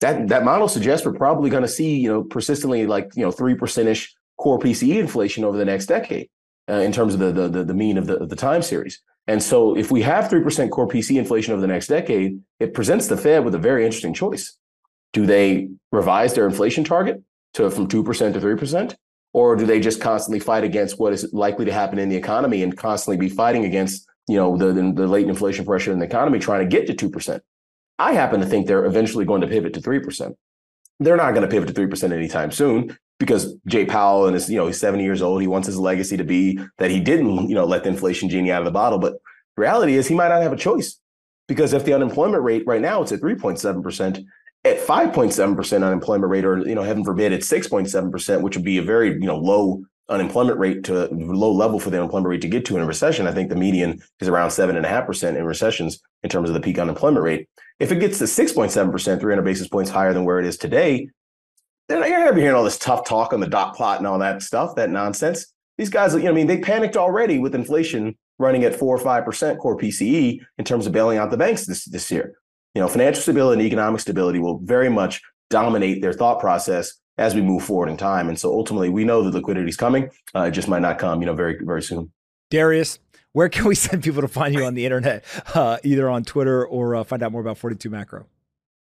that 0.00 0.28
that 0.28 0.44
model 0.44 0.68
suggests 0.68 1.04
we're 1.04 1.14
probably 1.14 1.50
going 1.50 1.62
to 1.64 1.68
see, 1.68 1.98
you 1.98 2.08
know, 2.08 2.22
persistently 2.22 2.86
like 2.86 3.10
you 3.16 3.22
know 3.22 3.32
three 3.32 3.56
percent 3.56 3.88
ish 3.88 4.14
core 4.38 4.58
PCE 4.60 4.98
inflation 4.98 5.44
over 5.44 5.58
the 5.58 5.64
next 5.64 5.86
decade 5.86 6.28
uh, 6.68 6.74
in 6.74 6.92
terms 6.92 7.14
of 7.14 7.20
the, 7.20 7.48
the 7.48 7.64
the 7.64 7.74
mean 7.74 7.98
of 7.98 8.06
the 8.06 8.18
of 8.18 8.28
the 8.28 8.36
time 8.36 8.62
series. 8.62 9.02
And 9.26 9.42
so, 9.42 9.76
if 9.76 9.90
we 9.90 10.02
have 10.02 10.30
three 10.30 10.42
percent 10.42 10.70
core 10.70 10.86
PCE 10.86 11.16
inflation 11.16 11.54
over 11.54 11.60
the 11.60 11.66
next 11.66 11.88
decade, 11.88 12.40
it 12.60 12.72
presents 12.72 13.08
the 13.08 13.16
Fed 13.16 13.44
with 13.44 13.54
a 13.56 13.58
very 13.58 13.84
interesting 13.84 14.14
choice. 14.14 14.56
Do 15.12 15.26
they 15.26 15.70
revise 15.90 16.34
their 16.34 16.46
inflation 16.46 16.84
target 16.84 17.20
to 17.54 17.68
from 17.70 17.88
two 17.88 18.04
percent 18.04 18.34
to 18.34 18.40
three 18.40 18.56
percent, 18.56 18.94
or 19.34 19.56
do 19.56 19.66
they 19.66 19.80
just 19.80 20.00
constantly 20.00 20.38
fight 20.38 20.64
against 20.64 20.98
what 20.98 21.12
is 21.12 21.30
likely 21.34 21.66
to 21.66 21.72
happen 21.72 21.98
in 21.98 22.08
the 22.08 22.16
economy 22.16 22.62
and 22.62 22.78
constantly 22.78 23.18
be 23.18 23.28
fighting 23.28 23.66
against 23.66 24.06
you 24.26 24.36
know 24.36 24.56
the 24.56 24.72
the, 24.72 25.06
latent 25.06 25.30
inflation 25.30 25.66
pressure 25.66 25.92
in 25.92 25.98
the 25.98 26.06
economy, 26.06 26.38
trying 26.38 26.60
to 26.60 26.66
get 26.66 26.86
to 26.86 26.94
two 26.94 27.10
percent? 27.10 27.42
I 27.98 28.14
happen 28.14 28.40
to 28.40 28.46
think 28.46 28.66
they're 28.66 28.86
eventually 28.86 29.26
going 29.26 29.42
to 29.42 29.46
pivot 29.46 29.74
to 29.74 29.82
three 29.82 30.00
percent. 30.00 30.36
They're 31.00 31.16
not 31.16 31.32
going 31.32 31.42
to 31.42 31.48
pivot 31.48 31.68
to 31.68 31.74
three 31.74 31.88
percent 31.88 32.14
anytime 32.14 32.50
soon 32.50 32.96
because 33.18 33.54
Jay 33.66 33.84
Powell 33.84 34.26
and 34.26 34.34
his, 34.34 34.50
you 34.50 34.56
know, 34.56 34.66
he's 34.66 34.80
70 34.80 35.04
years 35.04 35.22
old. 35.22 35.40
He 35.40 35.46
wants 35.46 35.66
his 35.66 35.78
legacy 35.78 36.16
to 36.16 36.24
be 36.24 36.58
that 36.78 36.90
he 36.90 37.00
didn't, 37.00 37.48
you 37.48 37.54
know, 37.54 37.64
let 37.64 37.84
the 37.84 37.90
inflation 37.90 38.28
genie 38.28 38.50
out 38.50 38.62
of 38.62 38.64
the 38.64 38.72
bottle. 38.72 38.98
But 38.98 39.14
reality 39.56 39.94
is 39.94 40.08
he 40.08 40.14
might 40.14 40.28
not 40.28 40.42
have 40.42 40.52
a 40.52 40.56
choice 40.56 40.98
because 41.46 41.72
if 41.72 41.84
the 41.84 41.94
unemployment 41.94 42.42
rate 42.42 42.64
right 42.66 42.80
now 42.80 43.02
it's 43.02 43.12
at 43.12 43.20
3.7%, 43.20 44.24
at 44.64 44.78
5.7% 44.78 45.84
unemployment 45.84 46.30
rate, 46.30 46.44
or, 46.44 46.58
you 46.66 46.74
know, 46.74 46.82
heaven 46.82 47.04
forbid, 47.04 47.32
at 47.32 47.40
6.7%, 47.40 48.40
which 48.40 48.56
would 48.56 48.64
be 48.64 48.78
a 48.78 48.82
very, 48.82 49.12
you 49.12 49.26
know, 49.26 49.36
low 49.36 49.84
unemployment 50.08 50.58
rate 50.58 50.84
to 50.84 51.08
low 51.12 51.52
level 51.52 51.80
for 51.80 51.90
the 51.90 51.96
unemployment 51.96 52.28
rate 52.28 52.42
to 52.42 52.48
get 52.48 52.64
to 52.66 52.76
in 52.76 52.82
a 52.82 52.86
recession. 52.86 53.26
I 53.26 53.32
think 53.32 53.48
the 53.48 53.56
median 53.56 54.02
is 54.20 54.28
around 54.28 54.50
seven 54.50 54.76
and 54.76 54.84
a 54.84 54.88
half 54.88 55.06
percent 55.06 55.36
in 55.36 55.44
recessions 55.44 56.00
in 56.22 56.30
terms 56.30 56.50
of 56.50 56.54
the 56.54 56.60
peak 56.60 56.78
unemployment 56.78 57.24
rate. 57.24 57.48
If 57.78 57.90
it 57.90 58.00
gets 58.00 58.18
to 58.18 58.24
6.7 58.24 58.92
percent, 58.92 59.20
300 59.20 59.42
basis 59.42 59.68
points 59.68 59.90
higher 59.90 60.12
than 60.12 60.24
where 60.24 60.38
it 60.38 60.46
is 60.46 60.58
today, 60.58 61.08
you're 61.88 62.00
going 62.00 62.26
to 62.28 62.34
be 62.34 62.40
hearing 62.40 62.56
all 62.56 62.64
this 62.64 62.78
tough 62.78 63.06
talk 63.06 63.32
on 63.32 63.40
the 63.40 63.46
dot 63.46 63.74
plot 63.74 63.98
and 63.98 64.06
all 64.06 64.18
that 64.18 64.42
stuff, 64.42 64.74
that 64.76 64.90
nonsense. 64.90 65.46
These 65.78 65.90
guys, 65.90 66.14
you 66.14 66.22
know, 66.22 66.30
I 66.30 66.34
mean, 66.34 66.46
they 66.46 66.58
panicked 66.58 66.96
already 66.96 67.38
with 67.38 67.54
inflation 67.54 68.16
running 68.38 68.64
at 68.64 68.74
four 68.74 68.94
or 68.94 68.98
five 68.98 69.24
percent 69.24 69.58
core 69.58 69.76
PCE 69.76 70.40
in 70.58 70.64
terms 70.64 70.86
of 70.86 70.92
bailing 70.92 71.18
out 71.18 71.30
the 71.30 71.36
banks 71.36 71.66
this 71.66 71.84
this 71.86 72.10
year. 72.10 72.34
You 72.74 72.80
know, 72.80 72.88
financial 72.88 73.22
stability 73.22 73.60
and 73.60 73.66
economic 73.66 74.00
stability 74.00 74.38
will 74.38 74.58
very 74.58 74.88
much 74.88 75.22
dominate 75.50 76.02
their 76.02 76.12
thought 76.12 76.40
process 76.40 76.94
as 77.18 77.34
we 77.34 77.40
move 77.40 77.62
forward 77.62 77.88
in 77.88 77.96
time. 77.96 78.28
And 78.28 78.38
so 78.38 78.52
ultimately, 78.52 78.88
we 78.88 79.04
know 79.04 79.22
that 79.22 79.34
liquidity 79.34 79.68
is 79.68 79.76
coming. 79.76 80.10
Uh, 80.34 80.42
it 80.42 80.50
just 80.50 80.68
might 80.68 80.82
not 80.82 80.98
come, 80.98 81.20
you 81.20 81.26
know, 81.26 81.34
very 81.34 81.56
very 81.62 81.82
soon. 81.82 82.10
Darius, 82.50 82.98
where 83.32 83.48
can 83.48 83.66
we 83.66 83.74
send 83.86 84.02
people 84.02 84.22
to 84.22 84.28
find 84.28 84.54
you 84.54 84.64
on 84.64 84.74
the 84.74 84.84
internet, 84.84 85.24
uh, 85.54 85.78
either 85.84 86.08
on 86.08 86.24
Twitter 86.24 86.66
or 86.66 86.96
uh, 86.96 87.04
find 87.04 87.22
out 87.22 87.32
more 87.32 87.40
about 87.40 87.58
42 87.58 87.90
Macro? 87.90 88.26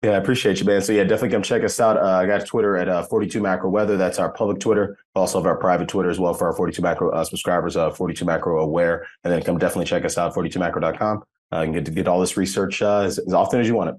Yeah, 0.03 0.11
I 0.11 0.17
appreciate 0.17 0.59
you, 0.59 0.65
man. 0.65 0.81
So 0.81 0.91
yeah, 0.91 1.03
definitely 1.03 1.29
come 1.29 1.43
check 1.43 1.63
us 1.63 1.79
out. 1.79 1.95
Uh, 1.95 2.05
I 2.05 2.25
got 2.25 2.45
Twitter 2.45 2.75
at 2.75 2.89
uh, 2.89 3.03
42 3.03 3.41
Macro 3.41 3.69
Weather. 3.69 3.95
That's 3.95 4.19
our 4.19 4.33
public 4.33 4.59
Twitter. 4.59 4.97
Also 5.15 5.37
have 5.39 5.45
our 5.45 5.55
private 5.55 5.87
Twitter 5.87 6.09
as 6.09 6.19
well 6.19 6.33
for 6.33 6.47
our 6.47 6.53
42 6.53 6.81
Macro 6.81 7.09
uh, 7.11 7.23
subscribers. 7.23 7.77
Uh, 7.77 7.89
42 7.89 8.25
Macro 8.25 8.59
Aware, 8.61 9.05
and 9.23 9.31
then 9.31 9.41
come 9.43 9.57
definitely 9.57 9.85
check 9.85 10.03
us 10.03 10.17
out 10.17 10.35
42macro.com. 10.35 11.23
Uh, 11.53 11.61
and 11.61 11.73
get 11.73 11.85
to 11.85 11.91
get 11.91 12.07
all 12.07 12.19
this 12.19 12.35
research 12.35 12.81
uh, 12.81 13.01
as, 13.01 13.19
as 13.19 13.31
often 13.31 13.59
as 13.59 13.67
you 13.67 13.75
want 13.75 13.91
it. 13.91 13.97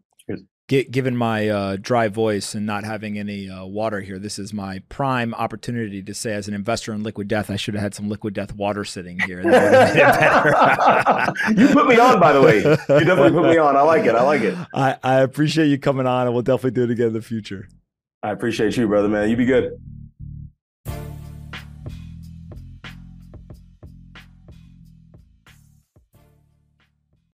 Given 0.67 1.15
my 1.15 1.49
uh, 1.51 1.77
dry 1.79 2.09
voice 2.09 2.55
and 2.55 2.65
not 2.65 2.85
having 2.85 3.19
any 3.19 3.51
uh, 3.51 3.67
water 3.67 4.01
here, 4.01 4.19
this 4.19 4.39
is 4.39 4.55
my 4.55 4.81
prime 4.89 5.35
opportunity 5.35 6.03
to 6.03 6.15
say, 6.15 6.33
as 6.33 6.49
an 6.49 6.55
investor 6.55 6.95
in 6.95 7.03
liquid 7.03 7.29
death, 7.29 7.51
I 7.51 7.57
should 7.57 7.75
have 7.75 7.83
had 7.83 7.95
some 7.95 8.09
liquid 8.09 8.33
death 8.33 8.55
water 8.55 8.83
sitting 8.83 9.21
here. 9.21 9.41
you 9.43 9.49
put 11.69 11.87
me 11.87 11.99
on, 11.99 12.19
by 12.19 12.33
the 12.33 12.41
way. 12.43 12.57
You 12.57 13.05
definitely 13.05 13.33
put 13.33 13.51
me 13.51 13.59
on. 13.59 13.77
I 13.77 13.83
like 13.83 14.07
it. 14.07 14.15
I 14.15 14.23
like 14.23 14.41
it. 14.41 14.57
I, 14.75 14.97
I 15.03 15.21
appreciate 15.21 15.67
you 15.67 15.79
coming 15.79 16.07
on, 16.07 16.27
and 16.27 16.35
we'll 16.35 16.43
definitely 16.43 16.71
do 16.71 16.85
it 16.85 16.91
again 16.91 17.09
in 17.09 17.13
the 17.13 17.23
future. 17.23 17.69
I 18.23 18.31
appreciate 18.31 18.75
you, 18.79 18.89
brother, 18.89 19.09
man. 19.09 19.29
You 19.29 19.37
be 19.37 19.45
good. 19.45 19.79